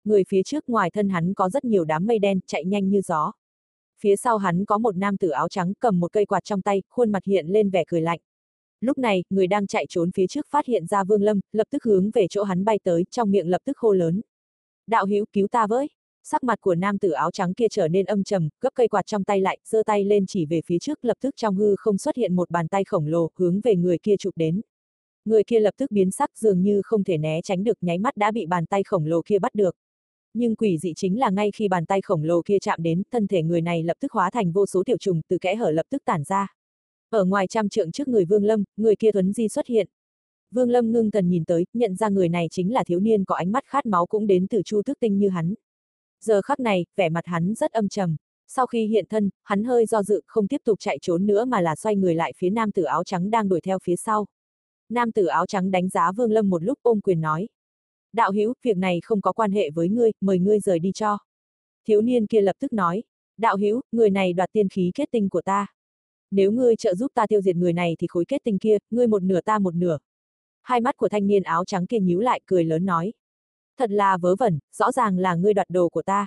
Người 0.04 0.24
phía 0.28 0.42
trước 0.42 0.68
ngoài 0.68 0.90
thân 0.90 1.08
hắn 1.08 1.34
có 1.34 1.48
rất 1.48 1.64
nhiều 1.64 1.84
đám 1.84 2.06
mây 2.06 2.18
đen, 2.18 2.40
chạy 2.46 2.64
nhanh 2.64 2.88
như 2.88 3.00
gió. 3.00 3.32
Phía 4.00 4.16
sau 4.16 4.38
hắn 4.38 4.64
có 4.64 4.78
một 4.78 4.96
nam 4.96 5.16
tử 5.16 5.28
áo 5.28 5.48
trắng 5.48 5.72
cầm 5.80 6.00
một 6.00 6.12
cây 6.12 6.26
quạt 6.26 6.44
trong 6.44 6.62
tay, 6.62 6.82
khuôn 6.90 7.12
mặt 7.12 7.24
hiện 7.24 7.46
lên 7.46 7.70
vẻ 7.70 7.84
cười 7.86 8.00
lạnh. 8.00 8.20
Lúc 8.80 8.98
này, 8.98 9.24
người 9.30 9.46
đang 9.46 9.66
chạy 9.66 9.86
trốn 9.88 10.10
phía 10.14 10.26
trước 10.26 10.46
phát 10.50 10.66
hiện 10.66 10.86
ra 10.86 11.04
Vương 11.04 11.22
Lâm, 11.22 11.40
lập 11.52 11.66
tức 11.70 11.84
hướng 11.84 12.10
về 12.10 12.26
chỗ 12.30 12.42
hắn 12.42 12.64
bay 12.64 12.78
tới, 12.82 13.04
trong 13.10 13.30
miệng 13.30 13.48
lập 13.48 13.62
tức 13.64 13.78
hô 13.78 13.92
lớn. 13.92 14.20
Đạo 14.86 15.06
hữu 15.06 15.24
cứu 15.32 15.48
ta 15.48 15.66
với! 15.66 15.88
Sắc 16.24 16.44
mặt 16.44 16.60
của 16.60 16.74
nam 16.74 16.98
tử 16.98 17.10
áo 17.10 17.30
trắng 17.30 17.54
kia 17.54 17.66
trở 17.70 17.88
nên 17.88 18.06
âm 18.06 18.24
trầm, 18.24 18.48
gấp 18.60 18.70
cây 18.74 18.88
quạt 18.88 19.06
trong 19.06 19.24
tay 19.24 19.40
lại, 19.40 19.58
giơ 19.64 19.82
tay 19.86 20.04
lên 20.04 20.24
chỉ 20.28 20.46
về 20.46 20.60
phía 20.66 20.78
trước, 20.78 21.04
lập 21.04 21.16
tức 21.20 21.34
trong 21.36 21.56
hư 21.56 21.76
không 21.76 21.98
xuất 21.98 22.16
hiện 22.16 22.36
một 22.36 22.50
bàn 22.50 22.68
tay 22.68 22.84
khổng 22.84 23.06
lồ, 23.06 23.30
hướng 23.36 23.60
về 23.60 23.76
người 23.76 23.98
kia 23.98 24.16
chụp 24.18 24.34
đến. 24.36 24.60
Người 25.24 25.44
kia 25.44 25.60
lập 25.60 25.74
tức 25.76 25.90
biến 25.90 26.10
sắc 26.10 26.38
dường 26.38 26.62
như 26.62 26.82
không 26.84 27.04
thể 27.04 27.18
né 27.18 27.40
tránh 27.42 27.64
được 27.64 27.78
nháy 27.80 27.98
mắt 27.98 28.16
đã 28.16 28.30
bị 28.30 28.46
bàn 28.46 28.66
tay 28.66 28.82
khổng 28.82 29.06
lồ 29.06 29.22
kia 29.22 29.38
bắt 29.38 29.54
được. 29.54 29.76
Nhưng 30.34 30.56
quỷ 30.56 30.78
dị 30.78 30.92
chính 30.96 31.18
là 31.20 31.30
ngay 31.30 31.50
khi 31.50 31.68
bàn 31.68 31.86
tay 31.86 32.00
khổng 32.02 32.24
lồ 32.24 32.42
kia 32.42 32.58
chạm 32.60 32.82
đến, 32.82 33.02
thân 33.12 33.26
thể 33.26 33.42
người 33.42 33.60
này 33.60 33.82
lập 33.82 33.96
tức 34.00 34.12
hóa 34.12 34.30
thành 34.30 34.52
vô 34.52 34.66
số 34.66 34.82
tiểu 34.86 34.96
trùng 34.96 35.20
từ 35.28 35.38
kẽ 35.38 35.54
hở 35.54 35.70
lập 35.70 35.86
tức 35.90 36.02
tản 36.04 36.24
ra. 36.24 36.54
Ở 37.10 37.24
ngoài 37.24 37.46
trăm 37.46 37.68
trượng 37.68 37.92
trước 37.92 38.08
người 38.08 38.24
Vương 38.24 38.44
Lâm, 38.44 38.64
người 38.76 38.96
kia 38.96 39.12
thuấn 39.12 39.32
di 39.32 39.48
xuất 39.48 39.66
hiện. 39.66 39.88
Vương 40.50 40.70
Lâm 40.70 40.92
ngưng 40.92 41.10
thần 41.10 41.28
nhìn 41.28 41.44
tới, 41.44 41.66
nhận 41.72 41.96
ra 41.96 42.08
người 42.08 42.28
này 42.28 42.46
chính 42.50 42.72
là 42.72 42.84
thiếu 42.84 43.00
niên 43.00 43.24
có 43.24 43.34
ánh 43.34 43.52
mắt 43.52 43.64
khát 43.66 43.86
máu 43.86 44.06
cũng 44.06 44.26
đến 44.26 44.46
từ 44.46 44.62
Chu 44.64 44.82
Thức 44.82 44.98
Tinh 45.00 45.18
như 45.18 45.28
hắn. 45.28 45.54
Giờ 46.20 46.42
khắc 46.42 46.60
này, 46.60 46.86
vẻ 46.96 47.08
mặt 47.08 47.26
hắn 47.26 47.54
rất 47.54 47.72
âm 47.72 47.88
trầm. 47.88 48.16
Sau 48.46 48.66
khi 48.66 48.86
hiện 48.86 49.04
thân, 49.10 49.30
hắn 49.42 49.64
hơi 49.64 49.86
do 49.86 50.02
dự, 50.02 50.22
không 50.26 50.48
tiếp 50.48 50.60
tục 50.64 50.78
chạy 50.80 50.98
trốn 51.02 51.26
nữa 51.26 51.44
mà 51.44 51.60
là 51.60 51.76
xoay 51.76 51.96
người 51.96 52.14
lại 52.14 52.32
phía 52.36 52.50
nam 52.50 52.72
tử 52.72 52.82
áo 52.82 53.04
trắng 53.04 53.30
đang 53.30 53.48
đuổi 53.48 53.60
theo 53.60 53.78
phía 53.82 53.96
sau. 53.96 54.26
Nam 54.88 55.12
tử 55.12 55.26
áo 55.26 55.46
trắng 55.46 55.70
đánh 55.70 55.88
giá 55.88 56.12
Vương 56.12 56.32
Lâm 56.32 56.50
một 56.50 56.62
lúc 56.62 56.78
ôm 56.82 57.00
quyền 57.00 57.20
nói. 57.20 57.48
Đạo 58.12 58.32
hữu, 58.32 58.54
việc 58.62 58.76
này 58.76 59.00
không 59.04 59.20
có 59.20 59.32
quan 59.32 59.52
hệ 59.52 59.70
với 59.70 59.88
ngươi, 59.88 60.10
mời 60.20 60.38
ngươi 60.38 60.60
rời 60.60 60.78
đi 60.78 60.92
cho. 60.92 61.18
Thiếu 61.86 62.00
niên 62.00 62.26
kia 62.26 62.40
lập 62.40 62.56
tức 62.58 62.72
nói. 62.72 63.02
Đạo 63.38 63.56
hữu, 63.56 63.80
người 63.92 64.10
này 64.10 64.32
đoạt 64.32 64.52
tiên 64.52 64.68
khí 64.68 64.90
kết 64.94 65.08
tinh 65.12 65.28
của 65.28 65.42
ta. 65.42 65.66
Nếu 66.30 66.52
ngươi 66.52 66.76
trợ 66.76 66.94
giúp 66.94 67.12
ta 67.14 67.26
tiêu 67.26 67.40
diệt 67.40 67.56
người 67.56 67.72
này 67.72 67.96
thì 67.98 68.06
khối 68.06 68.24
kết 68.28 68.40
tinh 68.44 68.58
kia, 68.58 68.78
ngươi 68.90 69.06
một 69.06 69.22
nửa 69.22 69.40
ta 69.40 69.58
một 69.58 69.74
nửa. 69.74 69.98
Hai 70.62 70.80
mắt 70.80 70.96
của 70.96 71.08
thanh 71.08 71.26
niên 71.26 71.42
áo 71.42 71.64
trắng 71.64 71.86
kia 71.86 71.98
nhíu 71.98 72.20
lại 72.20 72.40
cười 72.46 72.64
lớn 72.64 72.84
nói. 72.84 73.12
Thật 73.80 73.90
là 73.90 74.16
vớ 74.16 74.36
vẩn, 74.36 74.58
rõ 74.72 74.92
ràng 74.92 75.18
là 75.18 75.34
ngươi 75.34 75.54
đoạt 75.54 75.70
đồ 75.70 75.88
của 75.88 76.02
ta. 76.02 76.26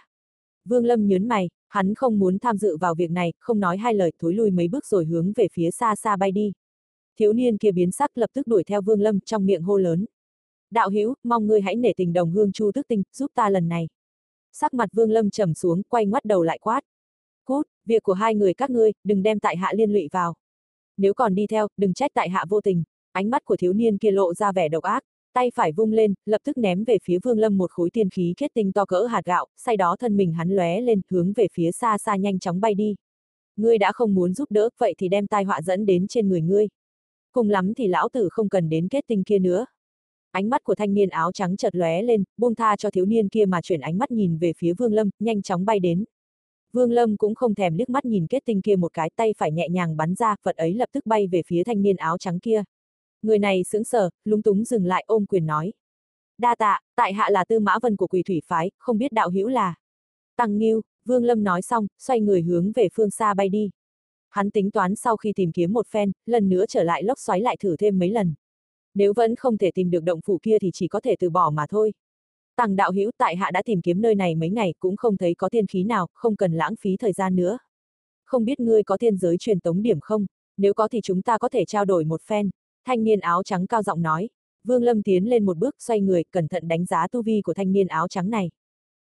Vương 0.65 0.86
Lâm 0.86 1.07
nhớn 1.07 1.27
mày, 1.27 1.50
hắn 1.67 1.95
không 1.95 2.19
muốn 2.19 2.39
tham 2.39 2.57
dự 2.57 2.77
vào 2.77 2.95
việc 2.95 3.12
này, 3.12 3.33
không 3.39 3.60
nói 3.60 3.77
hai 3.77 3.93
lời, 3.93 4.12
thối 4.19 4.33
lui 4.33 4.51
mấy 4.51 4.67
bước 4.67 4.86
rồi 4.86 5.05
hướng 5.05 5.33
về 5.36 5.48
phía 5.53 5.72
xa 5.72 5.95
xa 5.95 6.15
bay 6.15 6.31
đi. 6.31 6.53
Thiếu 7.19 7.33
niên 7.33 7.57
kia 7.57 7.72
biến 7.72 7.91
sắc 7.91 8.17
lập 8.17 8.29
tức 8.33 8.48
đuổi 8.48 8.63
theo 8.63 8.81
Vương 8.81 9.01
Lâm 9.01 9.19
trong 9.19 9.45
miệng 9.45 9.62
hô 9.62 9.77
lớn. 9.77 10.05
Đạo 10.72 10.89
hữu, 10.89 11.13
mong 11.24 11.48
ngươi 11.48 11.62
hãy 11.62 11.75
nể 11.75 11.93
tình 11.98 12.13
đồng 12.13 12.31
hương 12.31 12.51
chu 12.51 12.72
tức 12.74 12.88
tinh, 12.88 13.03
giúp 13.13 13.31
ta 13.36 13.50
lần 13.50 13.67
này. 13.67 13.88
Sắc 14.51 14.74
mặt 14.74 14.89
Vương 14.93 15.12
Lâm 15.12 15.29
trầm 15.29 15.53
xuống, 15.53 15.83
quay 15.83 16.05
ngoắt 16.05 16.25
đầu 16.25 16.43
lại 16.43 16.60
quát. 16.62 16.81
Cút, 17.45 17.67
việc 17.86 18.03
của 18.03 18.13
hai 18.13 18.36
người 18.36 18.53
các 18.53 18.69
ngươi, 18.69 18.91
đừng 19.03 19.24
đem 19.24 19.39
tại 19.39 19.57
hạ 19.57 19.72
liên 19.75 19.93
lụy 19.93 20.07
vào. 20.12 20.36
Nếu 20.98 21.13
còn 21.13 21.36
đi 21.36 21.48
theo, 21.48 21.67
đừng 21.77 21.93
trách 21.93 22.12
tại 22.13 22.29
hạ 22.29 22.45
vô 22.50 22.62
tình. 22.62 22.83
Ánh 23.12 23.29
mắt 23.29 23.45
của 23.45 23.57
thiếu 23.57 23.74
niên 23.74 23.98
kia 23.98 24.12
lộ 24.12 24.33
ra 24.33 24.51
vẻ 24.51 24.69
độc 24.69 24.83
ác, 24.83 25.03
tay 25.33 25.51
phải 25.55 25.71
vung 25.71 25.91
lên, 25.91 26.13
lập 26.25 26.41
tức 26.43 26.57
ném 26.57 26.83
về 26.83 26.97
phía 27.03 27.19
Vương 27.23 27.39
Lâm 27.39 27.57
một 27.57 27.71
khối 27.71 27.89
tiên 27.89 28.09
khí 28.09 28.33
kết 28.37 28.51
tinh 28.53 28.71
to 28.71 28.85
cỡ 28.85 29.05
hạt 29.05 29.25
gạo, 29.25 29.47
sau 29.57 29.75
đó 29.75 29.95
thân 29.99 30.17
mình 30.17 30.33
hắn 30.33 30.49
lóe 30.49 30.81
lên, 30.81 31.01
hướng 31.09 31.33
về 31.33 31.47
phía 31.53 31.71
xa 31.71 31.97
xa 31.97 32.15
nhanh 32.15 32.39
chóng 32.39 32.61
bay 32.61 32.73
đi. 32.73 32.95
Ngươi 33.57 33.77
đã 33.77 33.91
không 33.91 34.13
muốn 34.15 34.33
giúp 34.33 34.51
đỡ, 34.51 34.69
vậy 34.79 34.93
thì 34.97 35.09
đem 35.09 35.27
tai 35.27 35.43
họa 35.43 35.61
dẫn 35.61 35.85
đến 35.85 36.07
trên 36.07 36.29
người 36.29 36.41
ngươi. 36.41 36.67
Cùng 37.31 37.49
lắm 37.49 37.73
thì 37.73 37.87
lão 37.87 38.09
tử 38.09 38.29
không 38.31 38.49
cần 38.49 38.69
đến 38.69 38.87
kết 38.87 39.03
tinh 39.07 39.23
kia 39.23 39.39
nữa. 39.39 39.65
Ánh 40.31 40.49
mắt 40.49 40.63
của 40.63 40.75
thanh 40.75 40.93
niên 40.93 41.09
áo 41.09 41.31
trắng 41.31 41.57
chợt 41.57 41.75
lóe 41.75 42.01
lên, 42.01 42.23
buông 42.37 42.55
tha 42.55 42.75
cho 42.75 42.91
thiếu 42.91 43.05
niên 43.05 43.29
kia 43.29 43.45
mà 43.45 43.61
chuyển 43.61 43.79
ánh 43.79 43.97
mắt 43.97 44.11
nhìn 44.11 44.37
về 44.37 44.53
phía 44.57 44.73
Vương 44.73 44.93
Lâm, 44.93 45.09
nhanh 45.19 45.41
chóng 45.41 45.65
bay 45.65 45.79
đến. 45.79 46.03
Vương 46.73 46.91
Lâm 46.91 47.17
cũng 47.17 47.35
không 47.35 47.55
thèm 47.55 47.75
liếc 47.75 47.89
mắt 47.89 48.05
nhìn 48.05 48.27
kết 48.27 48.43
tinh 48.45 48.61
kia 48.61 48.75
một 48.75 48.93
cái 48.93 49.09
tay 49.15 49.33
phải 49.37 49.51
nhẹ 49.51 49.69
nhàng 49.69 49.97
bắn 49.97 50.15
ra, 50.15 50.35
vật 50.43 50.55
ấy 50.55 50.73
lập 50.73 50.89
tức 50.91 51.05
bay 51.05 51.27
về 51.27 51.41
phía 51.47 51.63
thanh 51.63 51.81
niên 51.81 51.95
áo 51.95 52.17
trắng 52.17 52.39
kia. 52.39 52.63
Người 53.23 53.39
này 53.39 53.63
sững 53.63 53.83
sờ, 53.83 54.09
lúng 54.25 54.41
túng 54.41 54.65
dừng 54.65 54.85
lại 54.85 55.03
ôm 55.07 55.25
quyền 55.25 55.45
nói. 55.45 55.73
Đa 56.37 56.55
tạ, 56.55 56.79
tại 56.95 57.13
hạ 57.13 57.29
là 57.29 57.45
tư 57.45 57.59
mã 57.59 57.79
vân 57.81 57.95
của 57.95 58.07
quỳ 58.07 58.23
thủy 58.23 58.41
phái, 58.45 58.71
không 58.77 58.97
biết 58.97 59.11
đạo 59.11 59.29
hữu 59.29 59.47
là. 59.47 59.75
Tăng 60.35 60.57
Nghiêu, 60.57 60.81
Vương 61.05 61.23
Lâm 61.23 61.43
nói 61.43 61.61
xong, 61.61 61.87
xoay 61.99 62.21
người 62.21 62.41
hướng 62.41 62.71
về 62.71 62.87
phương 62.93 63.09
xa 63.09 63.33
bay 63.33 63.49
đi. 63.49 63.71
Hắn 64.29 64.51
tính 64.51 64.71
toán 64.71 64.95
sau 64.95 65.17
khi 65.17 65.33
tìm 65.35 65.51
kiếm 65.51 65.73
một 65.73 65.87
phen, 65.87 66.11
lần 66.25 66.49
nữa 66.49 66.65
trở 66.67 66.83
lại 66.83 67.03
lốc 67.03 67.19
xoáy 67.19 67.41
lại 67.41 67.57
thử 67.59 67.75
thêm 67.77 67.99
mấy 67.99 68.09
lần. 68.09 68.33
Nếu 68.93 69.13
vẫn 69.15 69.35
không 69.35 69.57
thể 69.57 69.71
tìm 69.71 69.91
được 69.91 70.03
động 70.03 70.21
phủ 70.21 70.39
kia 70.43 70.57
thì 70.61 70.71
chỉ 70.73 70.87
có 70.87 70.99
thể 70.99 71.15
từ 71.19 71.29
bỏ 71.29 71.49
mà 71.49 71.65
thôi. 71.69 71.93
Tăng 72.55 72.75
đạo 72.75 72.91
hữu 72.91 73.11
tại 73.17 73.35
hạ 73.35 73.51
đã 73.51 73.61
tìm 73.65 73.81
kiếm 73.81 74.01
nơi 74.01 74.15
này 74.15 74.35
mấy 74.35 74.49
ngày 74.49 74.73
cũng 74.79 74.97
không 74.97 75.17
thấy 75.17 75.35
có 75.35 75.49
tiên 75.49 75.67
khí 75.67 75.83
nào, 75.83 76.07
không 76.13 76.35
cần 76.35 76.53
lãng 76.53 76.75
phí 76.75 76.97
thời 76.97 77.13
gian 77.13 77.35
nữa. 77.35 77.57
Không 78.25 78.45
biết 78.45 78.59
ngươi 78.59 78.83
có 78.83 78.97
tiên 78.97 79.17
giới 79.17 79.37
truyền 79.37 79.59
tống 79.59 79.81
điểm 79.81 79.99
không? 79.99 80.25
Nếu 80.57 80.73
có 80.73 80.87
thì 80.87 81.01
chúng 81.03 81.21
ta 81.21 81.37
có 81.37 81.49
thể 81.49 81.65
trao 81.65 81.85
đổi 81.85 82.05
một 82.05 82.21
phen. 82.21 82.49
Thanh 82.85 83.03
niên 83.03 83.19
áo 83.19 83.43
trắng 83.43 83.67
cao 83.67 83.83
giọng 83.83 84.01
nói. 84.01 84.29
Vương 84.63 84.83
Lâm 84.83 85.03
tiến 85.03 85.29
lên 85.29 85.45
một 85.45 85.57
bước 85.57 85.75
xoay 85.79 86.01
người, 86.01 86.23
cẩn 86.23 86.47
thận 86.47 86.67
đánh 86.67 86.85
giá 86.85 87.07
tu 87.07 87.21
vi 87.21 87.41
của 87.41 87.53
thanh 87.53 87.71
niên 87.71 87.87
áo 87.87 88.07
trắng 88.07 88.29
này. 88.29 88.51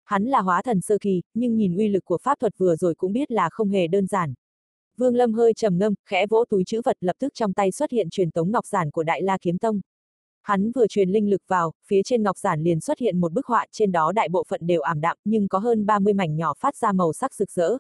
Hắn 0.05 0.25
là 0.25 0.41
hóa 0.41 0.63
thần 0.63 0.81
sơ 0.81 0.99
kỳ, 1.01 1.23
nhưng 1.35 1.57
nhìn 1.57 1.77
uy 1.77 1.89
lực 1.89 2.05
của 2.05 2.19
pháp 2.19 2.41
thuật 2.41 2.59
vừa 2.59 2.77
rồi 2.77 2.95
cũng 2.95 3.13
biết 3.13 3.31
là 3.31 3.49
không 3.53 3.69
hề 3.69 3.87
đơn 3.87 4.07
giản. 4.07 4.35
Vương 4.97 5.15
Lâm 5.15 5.33
hơi 5.33 5.55
trầm 5.55 5.79
ngâm, 5.79 5.95
khẽ 6.07 6.27
vỗ 6.27 6.45
túi 6.45 6.65
chữ 6.67 6.81
vật 6.85 6.97
lập 7.01 7.17
tức 7.19 7.35
trong 7.35 7.53
tay 7.53 7.71
xuất 7.71 7.91
hiện 7.91 8.11
truyền 8.11 8.31
tống 8.31 8.51
ngọc 8.51 8.67
giản 8.67 8.91
của 8.91 9.03
Đại 9.03 9.23
La 9.23 9.39
Kiếm 9.41 9.59
Tông. 9.59 9.81
Hắn 10.43 10.73
vừa 10.73 10.87
truyền 10.87 11.11
linh 11.11 11.31
lực 11.31 11.43
vào, 11.49 11.73
phía 11.87 12.01
trên 12.05 12.23
ngọc 12.23 12.39
giản 12.39 12.63
liền 12.63 12.81
xuất 12.81 12.99
hiện 12.99 13.21
một 13.21 13.33
bức 13.33 13.47
họa, 13.47 13.67
trên 13.73 13.93
đó 13.93 14.13
đại 14.13 14.29
bộ 14.29 14.45
phận 14.49 14.67
đều 14.67 14.81
ảm 14.81 15.01
đạm, 15.01 15.17
nhưng 15.25 15.49
có 15.49 15.59
hơn 15.59 15.87
30 15.87 16.15
mảnh 16.15 16.37
nhỏ 16.37 16.55
phát 16.59 16.77
ra 16.77 16.93
màu 16.93 17.13
sắc 17.13 17.35
rực 17.35 17.51
rỡ. 17.51 17.77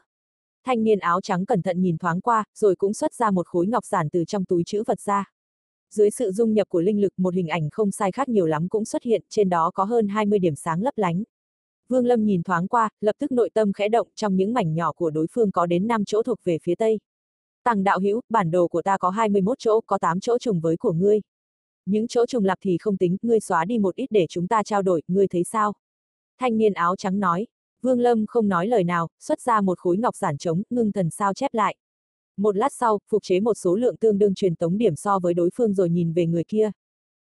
Thanh 0.66 0.84
niên 0.84 0.98
áo 0.98 1.20
trắng 1.20 1.46
cẩn 1.46 1.62
thận 1.62 1.80
nhìn 1.80 1.98
thoáng 1.98 2.20
qua, 2.20 2.44
rồi 2.54 2.76
cũng 2.76 2.94
xuất 2.94 3.14
ra 3.14 3.30
một 3.30 3.46
khối 3.46 3.66
ngọc 3.66 3.84
giản 3.84 4.08
từ 4.10 4.24
trong 4.24 4.44
túi 4.44 4.62
chữ 4.66 4.82
vật 4.86 5.00
ra. 5.00 5.24
Dưới 5.94 6.10
sự 6.10 6.32
dung 6.32 6.54
nhập 6.54 6.68
của 6.68 6.80
linh 6.80 7.00
lực 7.00 7.12
một 7.16 7.34
hình 7.34 7.48
ảnh 7.48 7.70
không 7.70 7.90
sai 7.90 8.12
khác 8.12 8.28
nhiều 8.28 8.46
lắm 8.46 8.68
cũng 8.68 8.84
xuất 8.84 9.02
hiện, 9.02 9.22
trên 9.28 9.48
đó 9.48 9.70
có 9.74 9.84
hơn 9.84 10.08
20 10.08 10.38
điểm 10.38 10.54
sáng 10.54 10.82
lấp 10.82 10.94
lánh. 10.96 11.22
Vương 11.88 12.06
Lâm 12.06 12.24
nhìn 12.24 12.42
thoáng 12.42 12.68
qua, 12.68 12.88
lập 13.00 13.16
tức 13.18 13.32
nội 13.32 13.50
tâm 13.54 13.72
khẽ 13.72 13.88
động 13.88 14.08
trong 14.14 14.36
những 14.36 14.54
mảnh 14.54 14.74
nhỏ 14.74 14.92
của 14.92 15.10
đối 15.10 15.26
phương 15.30 15.52
có 15.52 15.66
đến 15.66 15.86
5 15.86 16.04
chỗ 16.04 16.22
thuộc 16.22 16.38
về 16.44 16.58
phía 16.62 16.74
tây. 16.74 16.98
Tăng 17.64 17.84
đạo 17.84 17.98
hữu, 18.00 18.20
bản 18.28 18.50
đồ 18.50 18.68
của 18.68 18.82
ta 18.82 18.98
có 18.98 19.10
21 19.10 19.58
chỗ, 19.58 19.80
có 19.86 19.98
8 19.98 20.20
chỗ 20.20 20.38
trùng 20.38 20.60
với 20.60 20.76
của 20.76 20.92
ngươi. 20.92 21.20
Những 21.86 22.08
chỗ 22.08 22.26
trùng 22.26 22.44
lặp 22.44 22.58
thì 22.62 22.78
không 22.78 22.96
tính, 22.96 23.16
ngươi 23.22 23.40
xóa 23.40 23.64
đi 23.64 23.78
một 23.78 23.96
ít 23.96 24.06
để 24.10 24.26
chúng 24.28 24.48
ta 24.48 24.62
trao 24.62 24.82
đổi, 24.82 25.02
ngươi 25.08 25.28
thấy 25.28 25.44
sao? 25.44 25.72
Thanh 26.38 26.58
niên 26.58 26.72
áo 26.72 26.96
trắng 26.96 27.20
nói. 27.20 27.46
Vương 27.82 28.00
Lâm 28.00 28.26
không 28.26 28.48
nói 28.48 28.66
lời 28.66 28.84
nào, 28.84 29.08
xuất 29.20 29.40
ra 29.40 29.60
một 29.60 29.78
khối 29.78 29.96
ngọc 29.96 30.16
giản 30.16 30.38
trống, 30.38 30.62
ngưng 30.70 30.92
thần 30.92 31.10
sao 31.10 31.34
chép 31.34 31.54
lại. 31.54 31.76
Một 32.36 32.56
lát 32.56 32.72
sau, 32.72 32.98
phục 33.10 33.22
chế 33.22 33.40
một 33.40 33.54
số 33.54 33.74
lượng 33.76 33.96
tương 33.96 34.18
đương 34.18 34.34
truyền 34.34 34.56
tống 34.56 34.78
điểm 34.78 34.96
so 34.96 35.18
với 35.18 35.34
đối 35.34 35.50
phương 35.54 35.74
rồi 35.74 35.90
nhìn 35.90 36.12
về 36.12 36.26
người 36.26 36.44
kia. 36.44 36.70